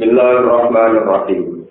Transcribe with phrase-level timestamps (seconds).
[0.00, 1.68] Bismillahirrahmanirrahim.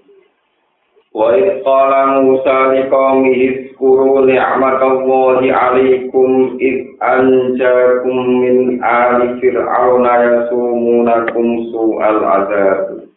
[1.18, 13.10] Wa iqala Musa liqawmi izkuru ni'matallahi alaikum id anjakum min ali fir'auna yasumunakum su'al azab.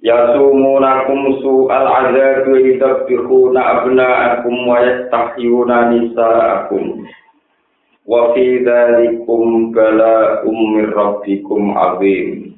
[0.00, 7.04] Yasumunakum su'al azab wa yidabbikuna abna'akum wa yastahyuna nisa'akum.
[8.08, 12.54] Wa fi dhalikum bala'um min rabbikum azim.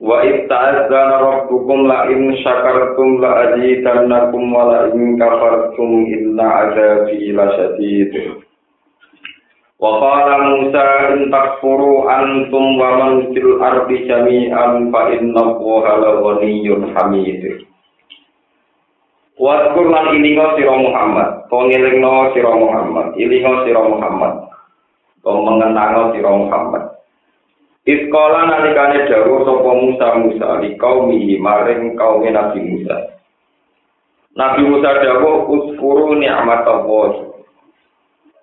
[0.00, 8.40] Wa ista'adzana rabbukum la in syakartum la azidannakum wa la in kafartum inna azabi lasyadid.
[9.76, 16.10] Wa qala Musa in takfuru antum wa man fil ardi jami'an fa inna Allaha la
[16.24, 17.68] ghaniyyun hamid.
[19.36, 21.58] Wa zkur lan ilinga sira Muhammad, to
[22.32, 24.32] sira Muhammad, ilinga sira Muhammad.
[25.24, 25.28] To
[26.16, 26.89] sira Muhammad.
[27.88, 31.08] Iskola nalikane dawuh sapa Musa Musa di kaum
[31.40, 33.16] maring kaum Nabi Musa.
[34.36, 37.32] Nabi Musa dawuh uskuru nikmat Allah.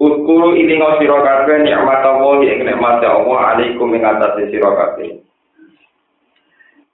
[0.02, 5.22] Uskuru ini ngau sira kabeh nikmat Allah ing nikmat Allah alaikum ing atase sira kabeh.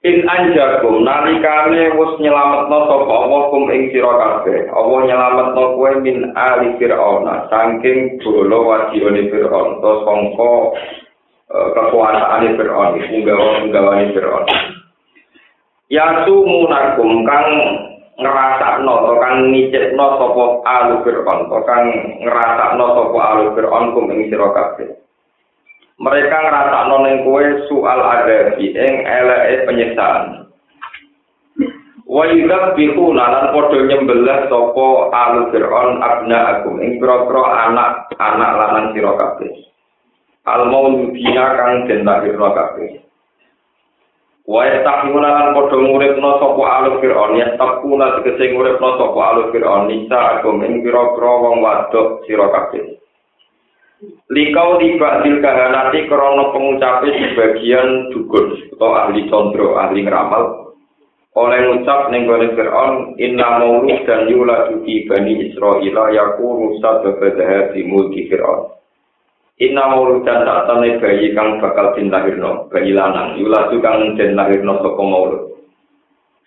[0.04, 4.68] In anjakum nalikane wis nyelametno sapa Allah kum ing sira kabeh.
[4.68, 10.52] Allah nyelametno kowe min ali Fir'aun saking bolo wajibane Fir'aun to sangka
[11.54, 14.46] kekuasaan Fir'aun, punggawa-punggawa Fir'aun.
[15.86, 17.48] Ya sumunakum kang
[18.18, 21.84] ngerasakno atau kang ngicipno sapa alu Fir'aun, kang
[22.26, 24.90] ngerasakno sapa alu Fir'aun kum ing kabeh.
[25.94, 30.50] Mereka ngerasakno ning kowe soal adabi ing eleke penyiksaan.
[32.04, 39.14] Wa yudabbihu lan padha nyembelih sapa alu Fir'aun abna akum ing pira-pira anak-anak lanang sira
[39.14, 39.73] kabeh.
[40.44, 43.00] Al mauludina kang den lahirna kabeh.
[44.44, 47.40] Wa yastaqimuna lan padha nguripna sapa aluf fir'aun.
[47.40, 49.88] Ya taquna tegese nguripna sapa aluf fir'aun.
[49.88, 53.00] Nisa agum ing pira-pira wong wadok sira kabeh.
[54.28, 60.76] Likau tiba til kahanati krono pengucape sebagian dukun atau ahli condro, ahli ngeramal.
[61.34, 67.80] Oleh ngucap ning gone Fir'aun inna maulud dan yula duki bani Israila yakunu sababa di
[67.88, 68.83] mulki Fir'aun
[69.54, 74.82] Inna mauludan tak tane bayi kang bakal din lahirno, bayi lanang, yuladu kang den lahirno
[74.82, 75.54] saka maulud.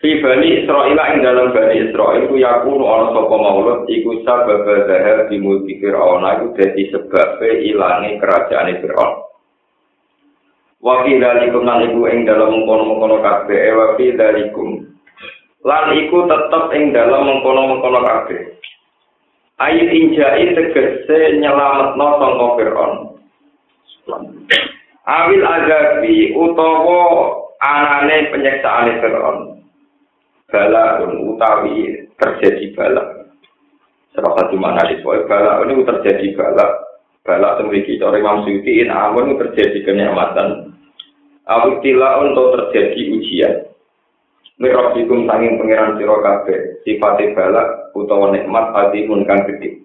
[0.03, 5.23] Fi bani Israel ing dalam bani Israel ku yakunu ana saka maulud iku sabab zahar
[5.31, 9.13] di mulki Fir'aun iku dadi sebab ilange kerajaan Fir'aun.
[10.84, 14.84] Wa fi dalikum lan iku ing dalam mengkono-mengkono kabeh wa fi dalikum
[15.63, 18.56] lan iku tetep ing dalam mengkono-mengkono kabeh.
[19.57, 22.94] Ayu injai tegese nyelametno sangka Fir'aun.
[25.01, 27.01] Awil azabi utawa
[27.57, 29.66] anane penyiksaan Fir'aun.
[30.53, 33.25] Bala utawi terjadi bala.
[34.13, 36.68] Serasa di mana di bala ini terjadi bala.
[37.25, 40.69] Bala memiliki cara Imam Suyuti in amun terjadi kenikmatan.
[41.50, 43.68] Awil tila untuk terjadi ujian.
[44.62, 49.81] Mirabikum sanging pengiran sira kabeh sifate balak utawa nikmat hati pun kang gede.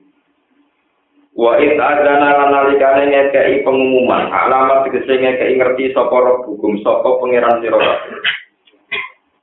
[1.33, 7.65] Wa it adana nalikane ngekei pengumuman alamat tegese ngekei ngerti sapa roh hukum sapa pangeran
[7.65, 8.21] sira kabeh.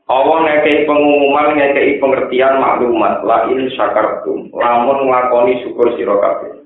[0.05, 6.61] Awa ngekei pengumuman ngekei pengertian maklumat la in syakartum lamun nglakoni syukur sira kabeh.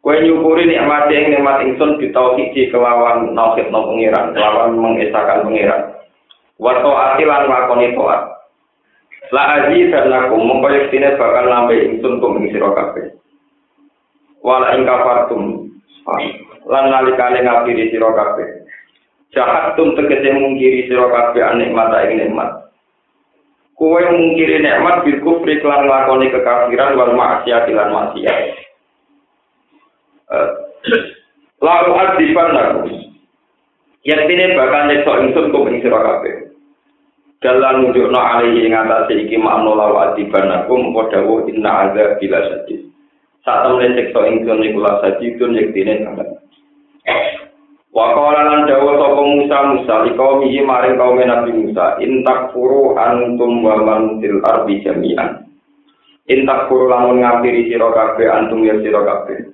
[0.00, 5.92] Kowe nyukuri nikmat ing nikmat ingsun ditauhid kelawan nauhid no pangeran, kelawan mengesahkan pangeran.
[6.56, 8.39] Wa taati lan nglakoni taat.
[9.30, 13.14] La aji dan laku mongko yektine bakal nambah ingsun kum ing sira kabeh.
[14.42, 15.70] Wala ing kafartum
[16.66, 18.66] lan nalikane ngapiri sira kabeh.
[19.30, 22.74] Jahat tum tegese mungkiri sira kabeh nikmat ing nikmat.
[23.78, 28.38] Kowe mungkiri nikmat bil kufri lan lakoni kekafiran wal maksiat lan maksiat.
[30.34, 30.48] Eh,
[31.62, 32.98] lalu adipan laku.
[34.02, 36.49] Yektine bakal nyekso ingsun kum ing sira kabeh.
[37.40, 42.84] Dalam nunjukno alihi ing atase iki makna lawa adibanakum padha wa inna adza bila sadis
[43.48, 46.28] sak temen siksa ingsun iku la sadidun yektine sangat
[47.90, 49.94] wa qala lan dawa sapa Musa Musa
[50.38, 55.42] mihi maring kaum Nabi Musa in takfuru antum wa man fil ardi jami'an.
[56.30, 59.50] In takfuru lamun ngapiri sira kabeh antum ya sira kabeh.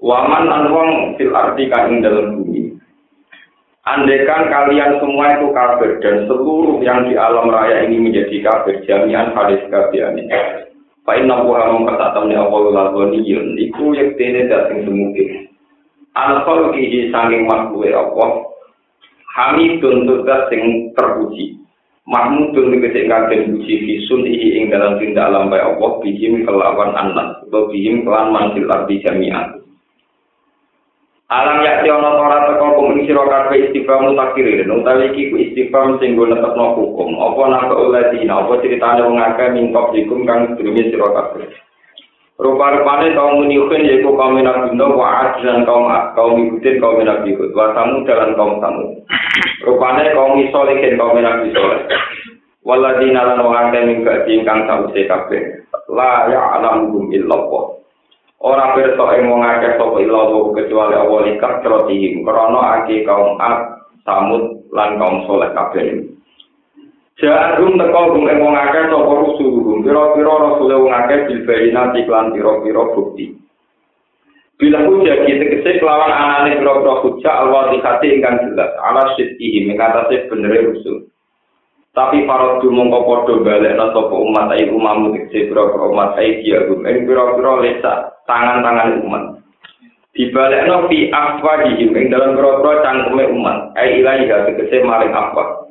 [0.00, 0.90] Wa man an wong
[1.20, 2.47] fil ardi kang ing dalem bumi
[3.88, 9.32] Andekan kalian semua itu kafir dan seluruh yang di alam raya ini menjadi kafir, jami'an
[9.32, 10.28] hadis kafian ini.
[11.08, 15.48] Fa'in nabuha mengkatakan ya Allah lalwaniyun, iku yaktene dating semungkin.
[16.12, 18.44] Al-Khalqihi sanging makhluk Allah,
[19.38, 21.56] Hamidun tugas sing terpuji.
[22.08, 28.32] Mahmudun tegese kagen puji iki ing dalam tindak lampai Allah bihim kelawan anak bihim kelan
[28.32, 29.60] mansil arti jami'an.
[31.28, 36.16] Alam yakti ana ora teko kum sira kabeh istighfar mutakirin utawi iki ku istighfar sing
[36.16, 40.88] go netepno hukum apa napa oleh dina apa critane wong akeh mingkop dikum kang sedurunge
[40.88, 41.52] sira kabeh
[42.38, 48.06] Rupa-rupane kaum muniukin yaitu kaum minabino wa dan kaum kaum ikutin kaum minabihud wa tamu
[48.06, 49.02] dalam kaum tamu.
[49.66, 51.92] Rupane kaum isolikin kaum minabisoleh.
[52.62, 55.66] Waladina lan wong akeh mingga ingkang sawise kabeh.
[55.90, 57.77] La ya alam illallah.
[58.38, 64.70] Ora ing wong akeh sapa illallah kecuali Allah likat krotihim krana ake kaum Ad, Samud
[64.70, 66.06] lan kaum soleh kabeh.
[67.18, 72.30] Jadum teko gum ing wong akeh sapa rusul pira-pira rasul wong akeh bil bayina iklan
[72.30, 73.34] pira-pira bukti.
[74.58, 80.30] Bila hujah kita tegese kelawan anane pira-pira hujah Allah dikati ingkang jelas ala sidqihi mengatasi
[80.30, 81.10] bener rusul.
[81.96, 86.84] Tapi para mongko padha balekna sapa umat ayi umamu tegese pira-pira umat ayi dia gum
[86.84, 87.92] ing pira-pira lesa
[88.28, 89.24] tangan-tangan umat.
[90.12, 93.72] Dibalekno fi afwadihim ing dalam pira-pira cangkeme umat.
[93.80, 95.68] Ayi ilahi tegese maring apa.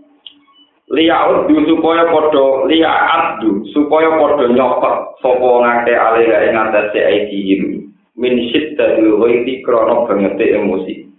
[0.87, 7.91] liyaud du supaya padha liyaat du supaya padha nyopot sapa ngake alira ing atase aidihim
[8.15, 11.11] min syiddatil ghaiti krana bangete emosi.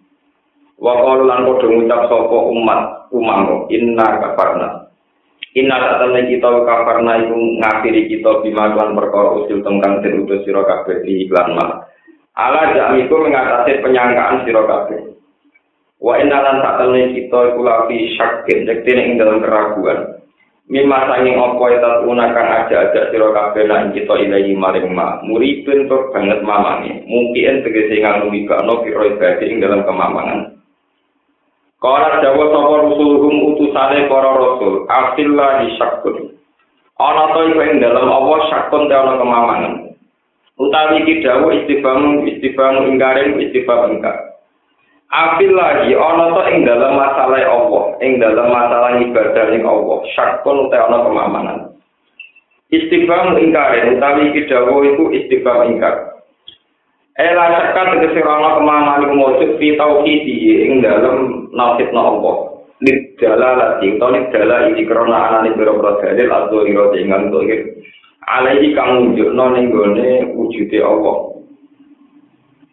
[0.81, 2.81] Wa qalu lan padha ngucap sapa umat
[3.13, 4.88] umamo inna kafarna
[5.57, 10.67] inna tatane kita kafarna iku ngakhiri kita bima lan perkara usul tengkang den utus sira
[10.67, 11.89] kabeh iklan mah
[12.37, 15.19] ala jamiku mengatasi penyangkaan sira kabeh
[15.99, 20.23] Wa inna lan temen kita iku lafi syakin, yektine ing dalam keraguan.
[20.69, 25.19] Mimma sanging apa eta unakan aja-aja sira kabeh lan kita ilahi maring ma.
[25.27, 27.03] Muripun banget mamane.
[27.03, 30.58] Mungkin tegese nganu ibano piro ibadah ing dalam kemamangan.
[31.79, 36.35] Kala dawa sapa rusuluhum utusane para rasul, afillahi syakun.
[36.99, 39.75] Ana to iku ing dalam Allah syakun te ana kemamangan.
[40.59, 44.43] Utawi iki dawuh istifamu istifamu ingkaren istifam ingkar.
[45.15, 50.67] Afil lagi ana to ing dalam masalah Allah, ing dalam masalah ibadah ing Allah, syakun
[50.67, 51.59] uta ana kemamanan.
[52.75, 56.18] Istighfar ingkar utawi iki dawuh iku istighfar ingkar.
[57.19, 62.63] Ela syakka tegese ana kemamanan iku mujud fi tauhidi ing dalam nasibna Allah.
[62.79, 67.51] Liddalalati utawa liddalah iki krana anane pira-pira dalil adzhira ing ngantuk
[68.23, 71.17] alaihi kang nunjukno ning gone wujude Allah.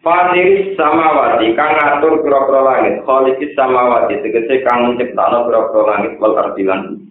[0.06, 7.02] Fatiris samawati kang ngatur pira-pira langit, khaliqis samawati tegese kang menciptakno pira-pira langit wal ardilan.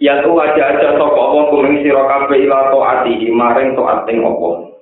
[0.00, 4.73] Ya aja-aja sapa apa kuming sira kabeh ila taati maring taat ing apa.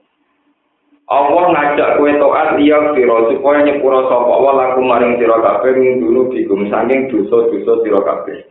[1.13, 6.01] Allah ngajak kowe taat liya sira supaya nyepura sapa apa laku maring sira kabeh ing
[6.01, 8.49] dulu digum saking dosa-dosa sira kabeh.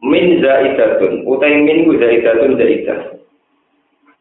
[0.00, 3.00] Min zaidatun, utai min zaidatun zaidah.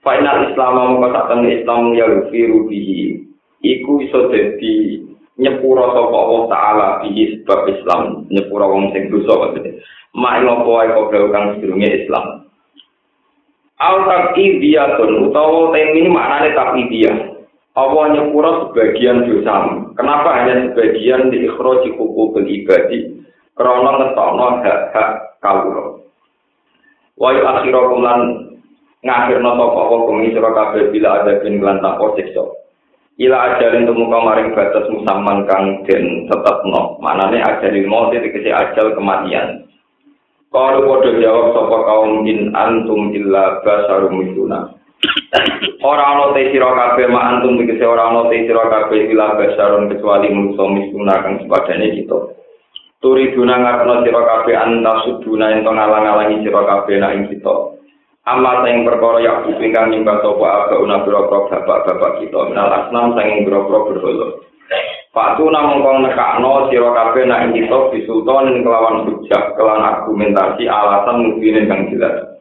[0.04, 3.24] Final Islam mau katakan Islam ya rufiru bihi.
[3.64, 5.00] Iku iso jadi
[5.40, 9.08] nyepura sapa Allah Taala bihi sebab Islam nyepura wong sing.
[10.14, 12.43] Mak ngopo ae kok kang sedurunge Islam.
[13.84, 17.18] Al taqidiyatun utawa tem ini maknane taqidiyah.
[17.76, 19.84] Allah nyepura sebagian dosa.
[20.00, 23.20] Kenapa hanya sebagian di ikhroji hukum ibadi?
[23.60, 25.10] Karena ngetokno hak-hak
[25.44, 26.00] kawula.
[27.20, 28.20] Wa yu'akhirukum lan
[29.04, 32.44] ngakhirno sapa apa kumi sira kabeh bila ada bin lan tanpa siksa
[33.20, 39.63] ila ajalin temu maring batas musaman kang den tetepno manane ajalin mau tegese ajal kematian
[40.54, 44.70] kalau bodoh jawab sapa kaum in antum illa basarum mituna
[45.84, 49.90] ora ana te sira kabeh ma antum tegese ora ana te sira kabeh illa basarum
[49.92, 52.18] kecuali manusa mituna kang sepadane kita.
[53.04, 57.56] Turi duna ngarepno sira kabeh anta suduna ento ngalang-alangi sira kabeh nak ing kita.
[58.24, 63.44] Amal yang perkara yang kupingkan nyembah sopa aga una biro-biro bapak-bapak kita minal asnam sanging
[63.44, 64.28] biro-biro berholo.
[65.14, 71.70] Fatu namun kau nekakno siro kabe na kita bisulton kelawan hujjah kelawan argumentasi alasan mungkinin
[71.70, 72.34] kang jelas.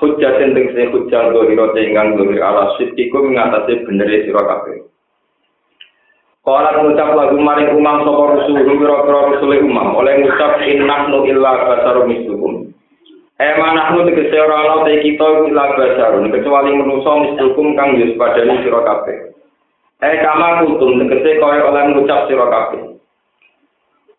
[0.00, 4.88] Hujjah sinting sini hujah dohiro tinggang dohir ala sitiku mengatasi benderi sira kabeh.
[6.48, 11.52] Kala ngucap lagu maring umam sopa rusuhu biro kira rusuhu umam oleh ngucap innak illa
[11.60, 12.72] basaru mislukum.
[13.36, 18.16] Eh, Ema nahnu tegesi orang lau teki kita illa basaru kecuali menusau mislukum kang yus
[18.16, 19.37] padani siro kabeh.
[19.98, 23.02] Eh kama kutum tegese kaya oleh ngucap sira kabeh.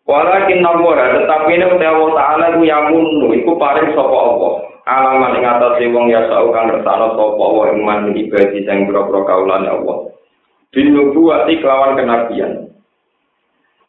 [0.04, 4.52] Walakin nawara tetapi ini utia Allah Ta'ala ku yamun iku paring sapa Allah.
[4.84, 9.24] Alaman ing atase wong ya sau kang ngersano sapa Allah ing man ibadi sing pira-pira
[9.24, 10.12] kaulane Allah.
[10.68, 12.68] Bin nubuwati kelawan kenabian.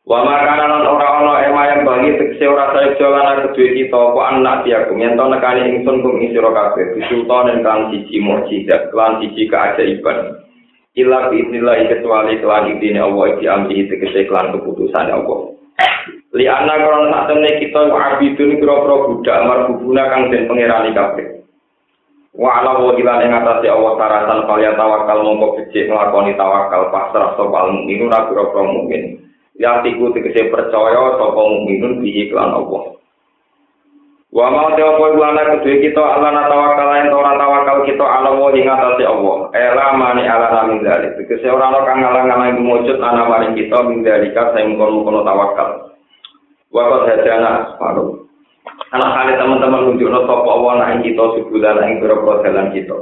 [0.08, 4.22] Wa makana lan ora ana ema yang bagi tekse ora saya jalan kedue kita apa
[4.34, 9.22] anak dia yen to nekani ingsun kum ing sira kabeh bisultan kan siji mukjizat lan
[9.22, 10.41] siji keajaiban
[10.98, 15.56] ila bismillah kecuali kelan idine Allah iki amri tegese kelan keputusan Allah.
[16.32, 21.28] Li ana krono satene kita abidun kira-kira budak amar bubuna kang den pangerani kabeh.
[22.32, 27.36] Wa ala wa ila ing atase Allah taratan kaliya tawakal mongko becik nglakoni tawakal pasrah
[27.36, 29.04] sapa mukmin ora kira-kira mukmin.
[29.60, 33.01] Yang tiku tegese percaya sapa mukminun bihi kelan Allah.
[34.32, 38.48] Wa ma te apa lana kedue kita ala tawakal yen ora tawakal kita ala wa
[38.56, 39.52] ing atase Allah.
[39.52, 44.08] Ela mani ala namin dari tegese ora ana kang ngalang-alang mujud ana maring kita min
[44.08, 46.00] dalika sing kono-kono tawakal.
[46.72, 48.24] Wa qad hadana paru.
[48.96, 52.98] Anak kali teman-teman nunjukno sapa Allah nang kita sebulan ing pira-pira dalan kita.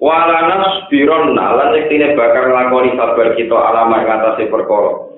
[0.00, 5.11] Walana spiron nalan yektine bakal nglakoni sabar kita alama ing atase perkara.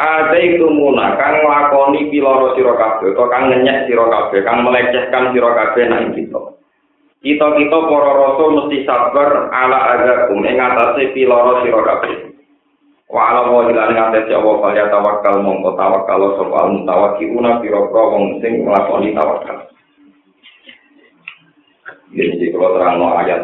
[0.00, 5.36] Ada itu muna kang lakoni piloro siro kabeh, atau kang ngenyek siro kabeh, kang melecehkan
[5.36, 6.40] siro kabeh nang kita.
[7.20, 12.32] Kita kita para rasul mesti sabar ala agakum ing atase piloro siro kabeh.
[13.12, 18.02] Wa ala wa ila ing atase Allah kaya tawakal mongko tawakal sapa al mutawakkiuna pira-pira
[18.08, 19.68] wong sing nglakoni tawakal.
[22.16, 23.42] Jadi kalau terang ayat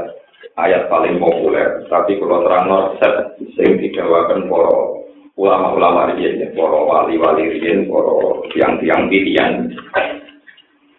[0.56, 4.95] ayat paling populer, tapi kalau terang set sing didawakan para
[5.36, 8.12] ulama-ulama riyen, para wali-wali riyen, para
[8.56, 9.68] tiang-tiang pilihan.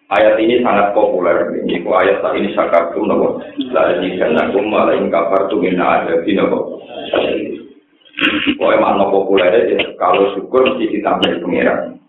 [0.08, 1.52] Ayat ini sangat populer.
[1.68, 3.44] Ini ku ayat saat ini sakatum nopo.
[3.76, 6.80] La jikannakum ma la in kafartum min adabi nopo.
[8.56, 12.00] Pokoknya makna populer ya, kalau syukur mesti ditambah pengiran.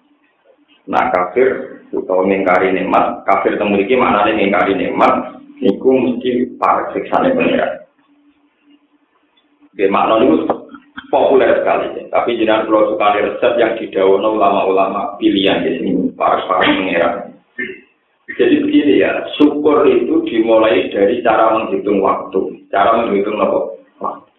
[0.90, 7.36] Nah kafir atau mengkari nikmat, kafir temu iki maknane mengkari nikmat, niku mesti para siksane
[7.36, 7.84] pengiran.
[9.76, 10.50] Oke, makna niku
[11.10, 12.08] populer sekali.
[12.08, 17.10] Tapi jenengan pulau suka resep yang didawono ulama-ulama pilihan di sini, para para pengira.
[18.38, 24.30] Jadi begini ya, syukur itu dimulai dari cara menghitung waktu, cara menghitung waktu.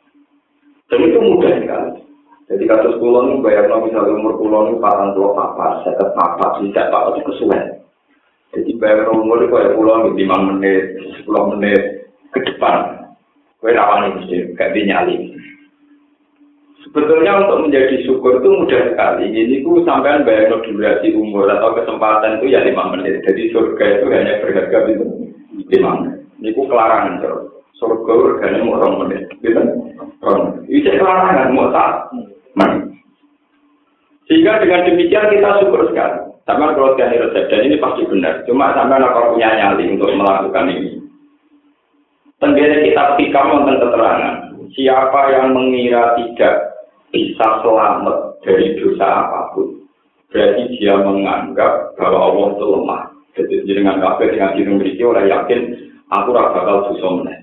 [0.90, 1.90] Dan itu mudah sekali.
[2.50, 6.90] Jadi kasus pulau ini bayar misalnya umur pulau ini patang pulau papa, saya papa, tidak
[6.90, 7.62] papa itu kesuwen.
[8.50, 10.82] Jadi bayar umur itu kayak ini lima menit,
[11.14, 13.06] sepuluh menit ke depan.
[13.62, 15.29] Kue rawan ini, kayak dinyali.
[16.90, 19.30] Sebetulnya untuk menjadi syukur itu mudah sekali.
[19.30, 23.22] Ini ku sampai bayar durasi umur atau kesempatan itu ya lima menit.
[23.22, 25.06] Jadi surga itu hanya berharga itu
[25.70, 26.18] lima menit.
[26.42, 27.46] Ini ku kelarangan terus.
[27.78, 29.22] Surga harganya mau orang menit.
[29.38, 29.62] Gitu?
[30.26, 30.66] Orang.
[30.66, 32.10] Itu kelarangan mau tak.
[34.26, 36.26] Sehingga dengan demikian kita syukur sekali.
[36.42, 38.42] Sama kalau tiada resep dan ini pasti benar.
[38.50, 40.98] Cuma sampai apa punya nyali untuk melakukan ini.
[42.42, 44.34] Tenggara kita pikir tentang keterangan.
[44.74, 46.69] Siapa yang mengira tidak
[47.10, 49.82] bisa selamat dari dosa apa pun.
[50.30, 53.02] Berarti dia menganggap bahwa Allah itu lemah.
[53.34, 55.60] Jadi dengan kafir dengan diri memiliki orang yakin
[56.10, 57.38] aku rasa bakal dosa meneh.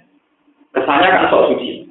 [0.76, 1.88] Kesannya kan sok suci.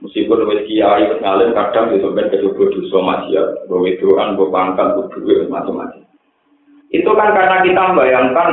[0.00, 4.86] Meskipun wis kiai wis kadang itu ben kecoba dosa maksiat, bahwa itu kan bahwa pangkat,
[4.96, 6.02] bahwa macam-macam.
[6.90, 8.50] Itu kan karena kita membayangkan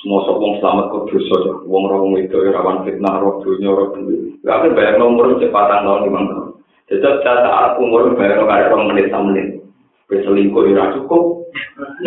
[0.00, 1.54] semua wong selamat kok dosa ya.
[1.68, 4.32] Wong rawung itu rawan fitnah, roh dunia, roh dunia.
[4.44, 6.48] Gak ada bayang nomor cepatan tahun lima tahun.
[6.90, 9.62] Jadi saat umur bayar kare rong menit sam menit.
[10.10, 11.46] Berselingkuh ya cukup.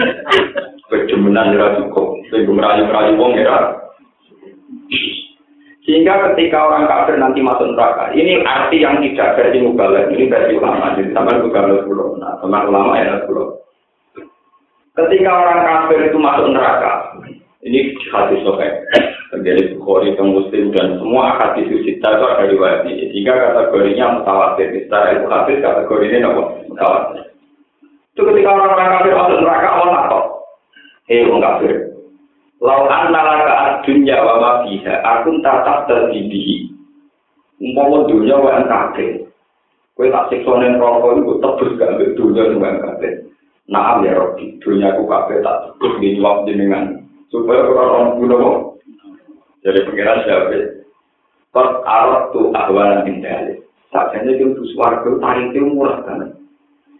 [0.92, 2.20] Berdemenan ya cukup.
[2.28, 3.80] Sehingga merayu-merayu wong ya.
[5.84, 10.56] Sehingga ketika orang kafir nanti masuk neraka, ini arti yang tidak versi mubalek, ini versi
[10.56, 13.60] ulama, jadi sama mubalek pulau, nah teman ulama ya pulau.
[14.96, 17.20] Ketika orang kafir itu masuk neraka,
[17.68, 18.72] ini hadis sokai,
[19.34, 23.10] terjadi Bukhari dan Muslim dan semua hadis kita itu ada riwayat ini.
[23.10, 24.70] Sehingga kategorinya mutawatir.
[24.86, 26.44] Secara ilmu hadis kategori ini apa?
[26.70, 27.24] Mutawatir.
[28.14, 30.26] Itu ketika orang-orang kafir masuk neraka, Allah takut.
[31.10, 31.74] Eh, orang kafir.
[32.64, 36.72] Lau annalaka dunya wa ma fiha, aku tatap terdidihi.
[37.60, 39.28] Umpama dunia wa kafir.
[39.94, 43.14] Kowe tak siksa ning rokok iku tebus gak ambek dunya sing kafir.
[43.70, 47.04] Naam ya Rabbi, dunia aku kafir tak tebus di jawab jenengan.
[47.30, 48.38] Supaya orang-orang kuno
[49.64, 50.84] Jadi pengiran siapa?
[51.56, 53.64] Kok arot tuh ahwalan indahnya.
[53.94, 56.34] Sakjanya itu suarga, tarik itu murah kan.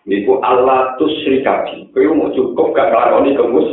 [0.06, 1.90] Itu Allah tuh serikati.
[1.92, 3.70] Kau mau cukup gak ngelakoni kemus.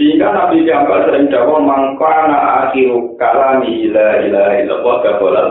[0.00, 5.48] Sehingga Nabi Jambal sering jawab mangkana akhiru kalami ila ila illallah gabolal.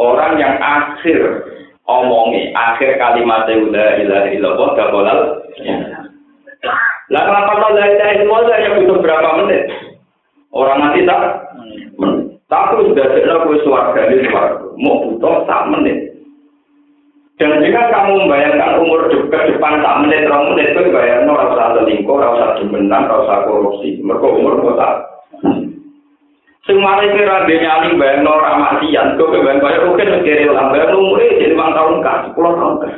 [0.00, 1.20] Orang yang akhir
[1.84, 5.20] omongi akhir kalimat ila ila illallah gabolal.
[7.12, 9.68] Lah kenapa la ilaha hanya butuh berapa menit?
[10.52, 11.48] Orang mati tak?
[12.52, 14.68] Tapi sudah tidak gue suarga ini suarga.
[14.76, 16.12] Mau butuh tak menit.
[17.40, 21.80] Dan jika kamu membayangkan umur ke depan tak menit, orang menit itu bayar no rasa
[21.80, 23.98] selingkuh, rasa demenan, rasa korupsi.
[24.04, 25.08] Mereka umur kota.
[26.62, 31.34] Semua itu rabe nyali bayar no ramasian, kau bayar bayar oke sekali lah bayar umurnya
[31.40, 32.92] jadi lima tahun kan, sepuluh tahun kan.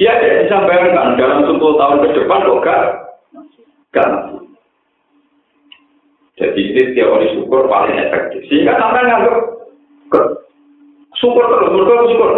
[0.00, 2.62] Dia tidak bisa bayangkan dalam sepuluh tahun ke depan kok
[3.92, 4.08] gak
[6.42, 8.42] Jadi ini teori syukur paling efektif.
[8.50, 9.36] Sehingga sampai nganggap
[11.22, 12.30] syukur terus, syukur, syukur.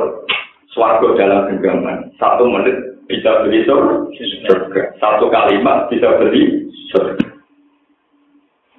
[0.76, 2.12] Swargo dalam genggaman.
[2.20, 4.92] Satu menit bisa beli surga.
[5.00, 7.32] Satu kalimat bisa beli surga.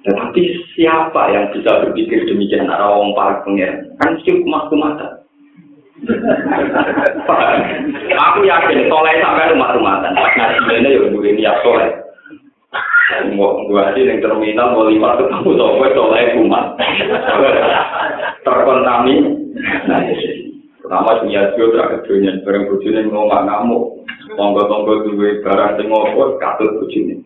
[0.06, 0.42] Tetapi
[0.78, 3.90] siapa yang bisa berpikir demikian arah wong paling pengen?
[3.98, 5.26] Kan sih kumah mata.
[8.14, 10.14] Aku yakin soleh sampai rumah rumatan.
[10.14, 12.05] Ngaji ini ya dulu niat soleh.
[13.06, 16.74] Mau gua sih yang terminal mau lima ketemu soleh soleh kumat.
[18.42, 20.30] Terkontaminasi.
[20.82, 24.06] Pertama punya juga tidak kedunya, barang bujune mau nggak ngamuk,
[24.38, 27.22] tonggo-tonggo duwe barang sing ngopo katut bujune.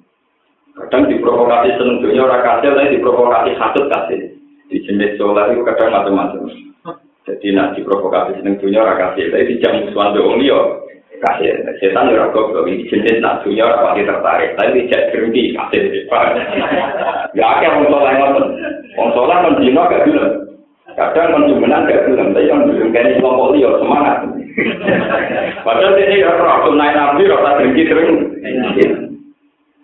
[0.76, 4.20] Kadang diprovokasi seneng dunia orang kasih, tapi diprovokasi katut kasih.
[4.72, 6.48] Di jenis sholat itu kadang macam-macam.
[7.28, 10.88] Jadi nak diprovokasi seneng dunia orang kasih, tapi di jam musuhan doang yo
[11.20, 11.52] kasih.
[11.78, 14.50] Setan ya rokok gue ini cincin nak dunia orang pasti tertarik.
[14.56, 16.26] Tapi cek berhenti kasih di depan.
[17.36, 18.46] Ya akhirnya konsol yang nonton.
[18.96, 20.28] Konsol yang nonton gak film.
[20.96, 22.26] Kadang nonton gak film.
[22.32, 24.16] Tapi yang belum kayaknya belum poli semangat.
[25.62, 28.18] Padahal ini ya rokok naik nabi rokok tak berhenti terus.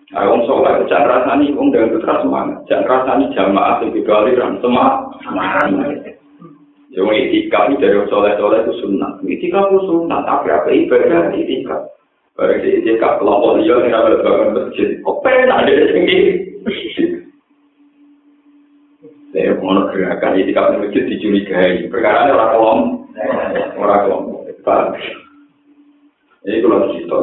[0.07, 2.57] Nah, orang sholat itu jangan rasani, orang dengan semangat.
[2.71, 5.03] Jangan rasani jamaah, sing dikali ram semangat.
[5.19, 5.96] Semangat.
[6.97, 9.21] Yang itikaf dari soleh-soleh itu sunnah.
[9.21, 11.93] Itikaf itu sunnah, tapi apa ibadah itikaf.
[12.33, 14.97] Barang di itikaf, kelompok liya, yang ada bangun masjid.
[15.05, 16.17] Kok penak ada di sini?
[19.29, 21.85] Saya mau gerakan ini kalau masjid dicurigai.
[21.93, 22.79] Perkara ini orang kolom,
[23.77, 24.23] orang kolom.
[26.49, 27.19] Ini kalau kita.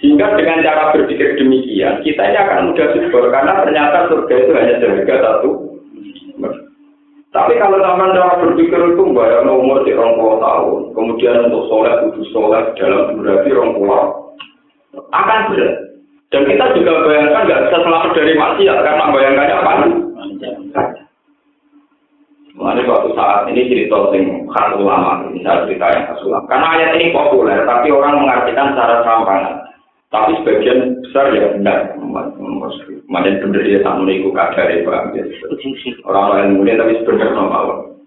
[0.00, 4.74] Sehingga dengan cara berpikir demikian, kita ini akan mudah subur karena ternyata surga itu hanya
[4.80, 5.73] seharga satu.
[7.34, 12.30] Tapi kalau zaman cara berpikir itu bayar umur di puluh tahun, kemudian untuk sholat, kudus
[12.30, 14.30] sholat dalam durasi puluh
[15.10, 15.74] akan berat.
[16.30, 19.72] Dan kita juga bayangkan nggak bisa selamat dari maksiat karena bayangkannya apa?
[22.54, 26.46] Mengenai suatu saat ini cerita sing khas ulama, bisa cerita yang khas ulama.
[26.46, 29.73] Karena ayat ini populer, tapi orang mengartikan secara serampangan.
[30.14, 31.98] Tapi sebagian besar ya benar.
[31.98, 32.70] Macam
[33.10, 35.18] benar dia tak meniku kadar ya Pak.
[36.06, 37.98] Orang lain mulia tapi sebenarnya normal.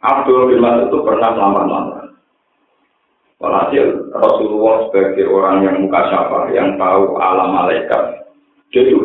[0.00, 2.04] Abdul bin Mas'ud itu pernah selamat-selamat.
[3.36, 8.24] Walhasil Rasulullah sebagai orang yang muka siapa, yang tahu alam malaikat.
[8.72, 8.96] Dia itu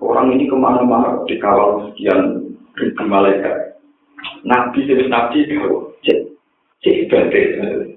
[0.00, 2.48] orang ini ke mana-mana dikawal sekian
[2.80, 3.76] ribu malaikat.
[4.48, 6.18] Nabi jenis nabi kau cek
[6.80, 7.93] cek ibadah.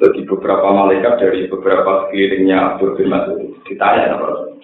[0.00, 4.56] Jadi beberapa malaikat dari beberapa sekelilingnya Abdul bin Mas'ud ditanya apa?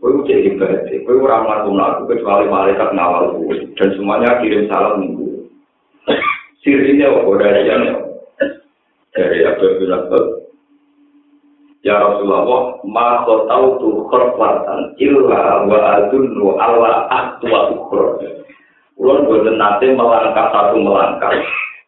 [0.00, 5.04] Kau cek ibadah, kau orang melakukan aku kecuali malaikat ngawal gue dan semuanya kirim salam
[5.04, 5.44] minggu.
[6.64, 7.82] Sirinya apa dari yang
[9.12, 10.26] dari Abdul bin Mas'ud.
[11.84, 18.22] Ya Rasulullah, ma tahu tuh korplatan illa wa adunnu ala aktua ukhra.
[18.96, 21.34] Kulo boten nate melangkah satu melangkah.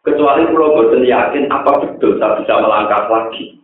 [0.05, 3.57] Kecuali kulo boten yakin apa betul saya bisa melangkah lagi.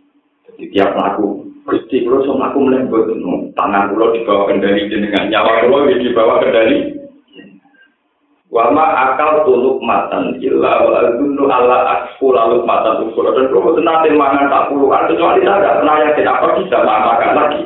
[0.49, 3.21] Jadi tiap laku, Gusti kulo so mlaku meneh boten
[3.53, 6.97] tangan kulo di bawah kendali jenengan, nyawa kulo di bawah kendali.
[8.49, 14.09] Wama akal tuluk matan illa wa dunu ala asfu lalu matan ukur dan boten nate
[14.11, 17.61] mangan tak puluhan kecuali saya tidak pernah yakin apa bisa makan lagi.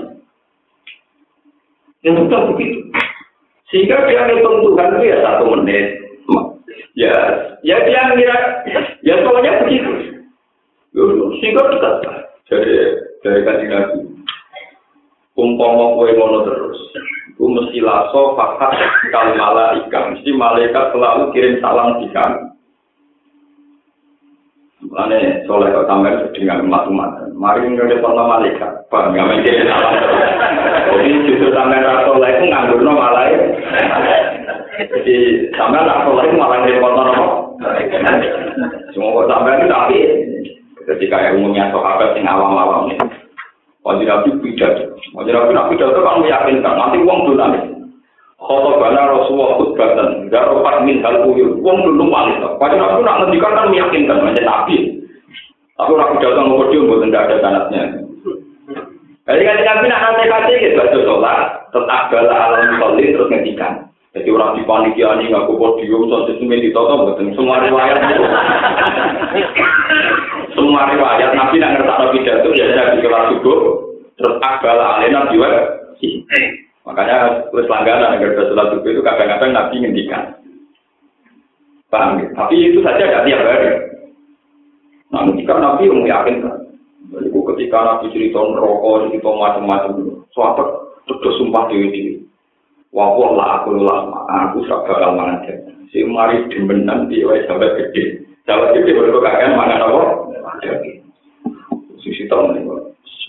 [2.04, 2.80] Yang betul begitu.
[3.74, 6.05] Sehingga dia Tuhan itu ya satu menit.
[6.96, 7.12] Ya,
[7.60, 8.38] ya dia ngira,
[9.04, 10.16] ya soalnya begitu.
[11.44, 11.96] Sehingga dekat.
[12.48, 12.74] Jadi
[13.20, 13.98] dari kasih nabi.
[15.36, 16.80] Umpama kue mono terus.
[17.36, 18.80] Itu mesti laso fakat
[19.12, 20.16] kal malaika.
[20.16, 22.56] Mesti malaikat selalu kirim salam di kami.
[24.86, 27.36] Mane soleh kok sampai dengan umat-umat.
[27.36, 28.72] Mari nggak ada malaikat.
[28.88, 29.94] Pak, nggak mungkin salam.
[30.96, 33.28] Jadi justru sampai soleh itu nganggur no malah.
[34.76, 35.16] Jadi
[35.56, 37.26] sampai soleh itu malah repot no.
[38.92, 39.98] Semua kok sampai itu tapi
[40.86, 43.00] jadi kayak umumnya sahabat yang awam-awam ini.
[43.82, 45.00] Wajib nabi pidato.
[45.16, 47.60] Wajib nabi nabi pidato kan meyakinkan nanti uang dulu nanti.
[48.36, 52.38] Khoto bana Rasulullah khutbatan, garopat min hal uyur, uang dulu paling.
[52.60, 54.78] Wajib nabi nak ngendikan kan meyakinkan, macam nabi.
[55.76, 57.84] Tapi orang pidato ngomong dia buat tidak ada sanatnya.
[59.26, 61.40] Jadi kan nabi nak nanti kasih gitu, sholat,
[61.74, 63.74] tetap bala alam sholat terus ngendikan.
[64.16, 67.36] Jadi orang di panitia ini nggak podium, soal sistemnya ditoto, betul.
[67.36, 68.00] Semua riwayat.
[70.56, 71.36] Semua riwayat.
[71.36, 73.60] Nabi nak ngerti pidato ya Nabi sholat subuh
[74.16, 75.52] terus akbal alena jiwa
[76.88, 80.24] makanya terus langganan agar sholat subuh itu kadang-kadang Nabi ngendikan.
[81.92, 82.28] Paham ya?
[82.40, 83.68] tapi itu saja tidak tiap hari.
[85.12, 86.56] Nah ketika Nabi yang yakin kan
[87.12, 89.92] jadi ketika Nabi cerita rokok cerita macam-macam
[90.32, 90.64] suatu
[91.04, 92.15] terus sumpah dewi dewi
[92.96, 95.44] wawah lah aku lama aku sudah bakal mangan
[95.92, 98.24] si mari demenan di sampai gede.
[98.48, 100.02] Jawa gede baru kakek mangan apa?
[102.00, 102.70] Sisi tahun ini,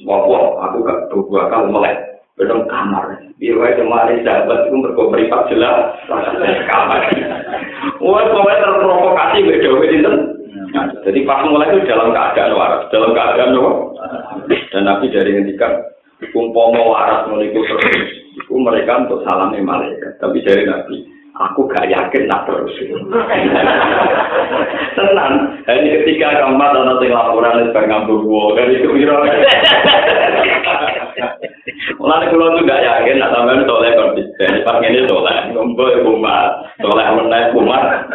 [0.05, 0.29] wah
[0.69, 1.97] aku gak dua kali melek,
[2.37, 3.17] bedong kamar.
[3.41, 5.97] Biar wae kemarin sahabat itu mereka beripak jelas,
[6.69, 7.01] kamar.
[8.05, 10.13] Wah, pokoknya terprovokasi beda beda
[11.09, 13.73] Jadi pas mulai itu dalam keadaan waras, dalam keadaan apa?
[14.75, 15.73] Dan Nabi dari ngendikan,
[16.37, 18.26] umpomo waras menikah terus,
[18.57, 20.17] itu mereka untuk salami malaikat.
[20.17, 21.05] Tapi dari Nabi,
[21.37, 22.73] aku gak yakin nak terus.
[24.97, 29.21] Tenang, ini ketika keempat ada yang laporan itu ngambung gua dari itu miro.
[32.01, 34.65] Mulai kalau tuh gak yakin, nak sampai soleh konsisten.
[34.65, 38.09] Pas ini soleh, ngumpul kumat, soleh menang kumat.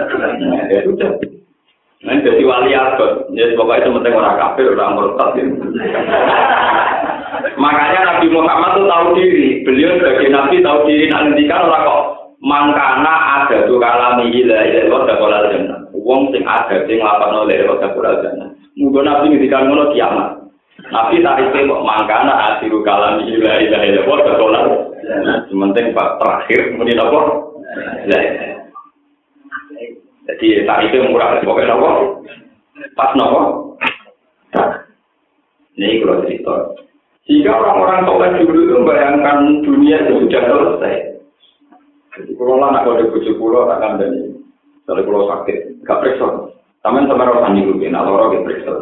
[0.73, 1.21] Ya sudah.
[2.01, 5.38] Nah, jadi wali abad, ya pokoknya itu penting orang kafir, orang murtad.
[7.58, 12.04] Makanya Nabi Muhammad tuh tahu diri, beliau sebagai Nabi tahu diri, nanti kan orang kok
[12.41, 15.80] mangkana ada tuh kalami ila ila wa dakola jannah.
[15.93, 18.49] Wong sing ada sing lapakno le wa dakola jannah.
[18.77, 20.41] Muga nabi ngendikan ngono kiamat.
[20.89, 24.60] Nabi tarife kok mangkana asiru kalami ila ila ila wa dakola
[25.49, 27.21] sementing pak terakhir muni napa?
[28.10, 28.19] La
[30.32, 31.89] jadi tarife murah pokoknya napa?
[32.97, 33.41] Pas napa?
[35.77, 36.56] Ini kalau cerita
[37.29, 40.95] jika orang-orang soleh dulu itu membayangkan dunia itu sudah selesai
[42.17, 44.31] Jadi kalau lah nak kode bujuk pulau tak kan dari
[44.89, 46.51] kalau pulau sakit, gak periksa.
[46.81, 48.73] Taman sama orang tani gue, nah orang gak periksa.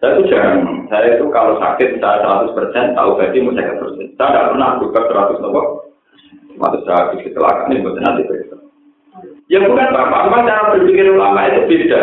[0.00, 4.08] Saya itu jarang, saya itu kalau sakit saya 100% tahu berarti mau saya persen.
[4.16, 5.62] Saya tidak pernah buka 100 nopo.
[6.54, 8.56] Waktu saya habis kecelakaan ini buat nanti periksa.
[9.50, 12.00] Ya bukan apa, cuma cara berpikir ulama itu beda.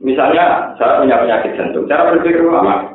[0.00, 2.91] Misalnya saya punya penyakit jantung, cara berpikir ulama,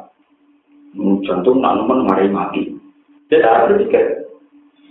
[1.26, 2.74] jantung nak mari mati.
[3.28, 4.28] Dia cara berpikir,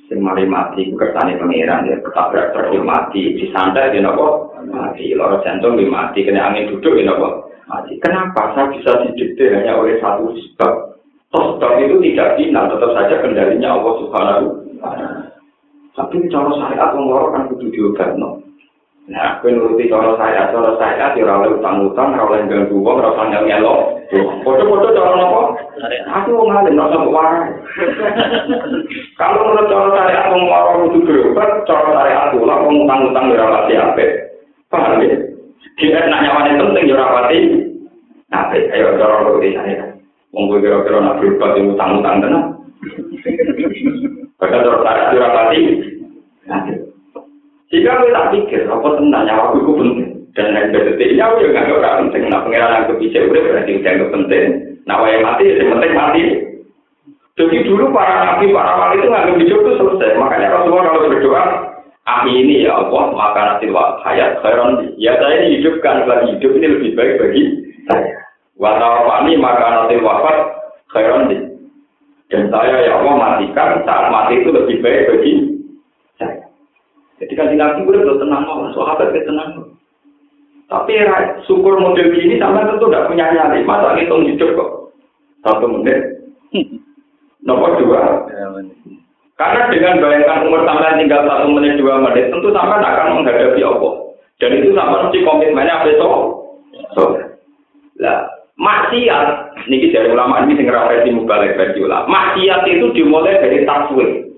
[0.07, 3.35] sing mari mati kersane pangeran ya ketabrak terus mati.
[3.37, 5.13] Disantai di nopo mati.
[5.13, 6.23] Loro jantung di mati.
[6.23, 7.99] Kena angin duduk di nopo mati.
[7.99, 10.73] Kenapa saya bisa didikte hanya oleh satu sebab?
[11.35, 14.47] Toh sebab itu tidak final tetap saja kendalinya Allah Subhanahu
[15.97, 17.97] tapi cara syariat orang kan kudu
[19.07, 23.96] Nah, aku nuruti cara saya, cara saya di rawle utang-utang, rawle ganggu uang, rawle nyelo.
[24.15, 25.41] Foto-foto calon apa?
[26.23, 27.43] Aku mau ngalih, nggak usah kemarin.
[29.19, 33.27] Kalau menurut calon tari aku mau orang itu berobat, calon tari aku lah mau ngutang-ngutang
[33.27, 34.05] di rapati apa?
[34.71, 35.17] Paham ya?
[35.83, 37.39] Dia nak nyawanya penting di rapati.
[38.31, 39.87] Nanti, ayo calon lo di sana.
[40.31, 42.41] Mau kira-kira nak berobat di ngutang-utang dana.
[44.39, 45.61] Bagaimana calon tari di rapati?
[46.47, 46.73] Nanti.
[47.75, 50.06] Jika gue tak pikir, apa tentang nyawa gue penting?
[50.37, 52.29] Dan yang detik ya gue nggak orang penting.
[52.29, 54.45] Nah pengiran yang kebisik udah berarti udah penting.
[54.85, 56.23] Nah yang mati, yang penting mati.
[57.37, 60.17] Jadi dulu para nabi, para wali itu nggak hidup itu selesai.
[60.21, 61.45] Makanya Rasulullah kalau berdoa,
[62.07, 63.67] Amin ini ya Allah, maka nanti
[64.07, 64.95] hayat khairan.
[64.95, 67.43] Ya saya ini hidupkan lagi hidup ini lebih baik bagi
[67.91, 68.15] saya.
[68.57, 70.39] Watawafani maka nanti wafat
[70.95, 71.51] khairan.
[72.31, 75.33] Dan saya ya Allah matikan saat mati itu lebih baik bagi
[77.17, 78.45] Jadi kan nabi udah tenang
[78.77, 79.66] sahabat tenang.
[80.67, 80.93] Tapi
[81.47, 83.63] syukur model gini sama tentu tidak punya nyali.
[83.63, 84.71] Masa ngitung hidup kok
[85.47, 86.27] satu menit.
[87.47, 88.27] Nomor dua.
[89.37, 93.95] Karena dengan bayangkan umur sampai tinggal satu menit dua menit, tentu sampai akan menghadapi Allah.
[94.43, 96.15] Dan itu sama mesti komitmennya besok.
[96.93, 97.15] So,
[98.01, 98.27] lah
[98.57, 102.09] maksiat, ini dari ulama ini sing referensi mubalik versi ulama.
[102.09, 104.29] Maksiat itu dimulai dari taswir,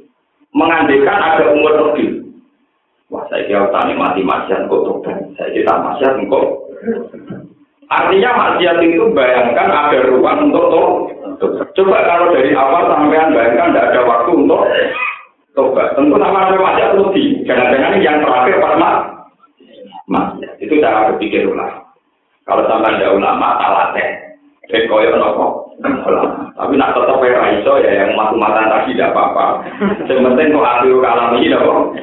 [0.52, 2.26] mengandekan ada umur lebih.
[3.08, 4.97] Wah, saya kira tani mati maksiat kok.
[5.38, 6.46] Saya kira maksiat kok.
[7.88, 10.66] Artinya maksiat itu bayangkan ada ruang untuk
[11.38, 11.68] tobat.
[11.78, 14.60] Coba kalau dari awal sampean bayangkan tidak ada waktu untuk
[15.54, 15.94] tobat.
[15.94, 17.46] Tentu sama ada maksiat lebih.
[17.46, 18.74] Jangan-jangan yang terakhir pas
[20.10, 20.52] maksiat.
[20.58, 21.86] Itu cara berpikir ulama.
[22.42, 24.28] Kalau sampai ada ulama, talateh.
[24.68, 25.72] Eh koyo nopo.
[26.58, 29.64] Tapi nak tetap ya iso ya yang matu mata tadi tidak apa-apa.
[30.04, 31.96] Yang penting kok akhir kalam ini nopo.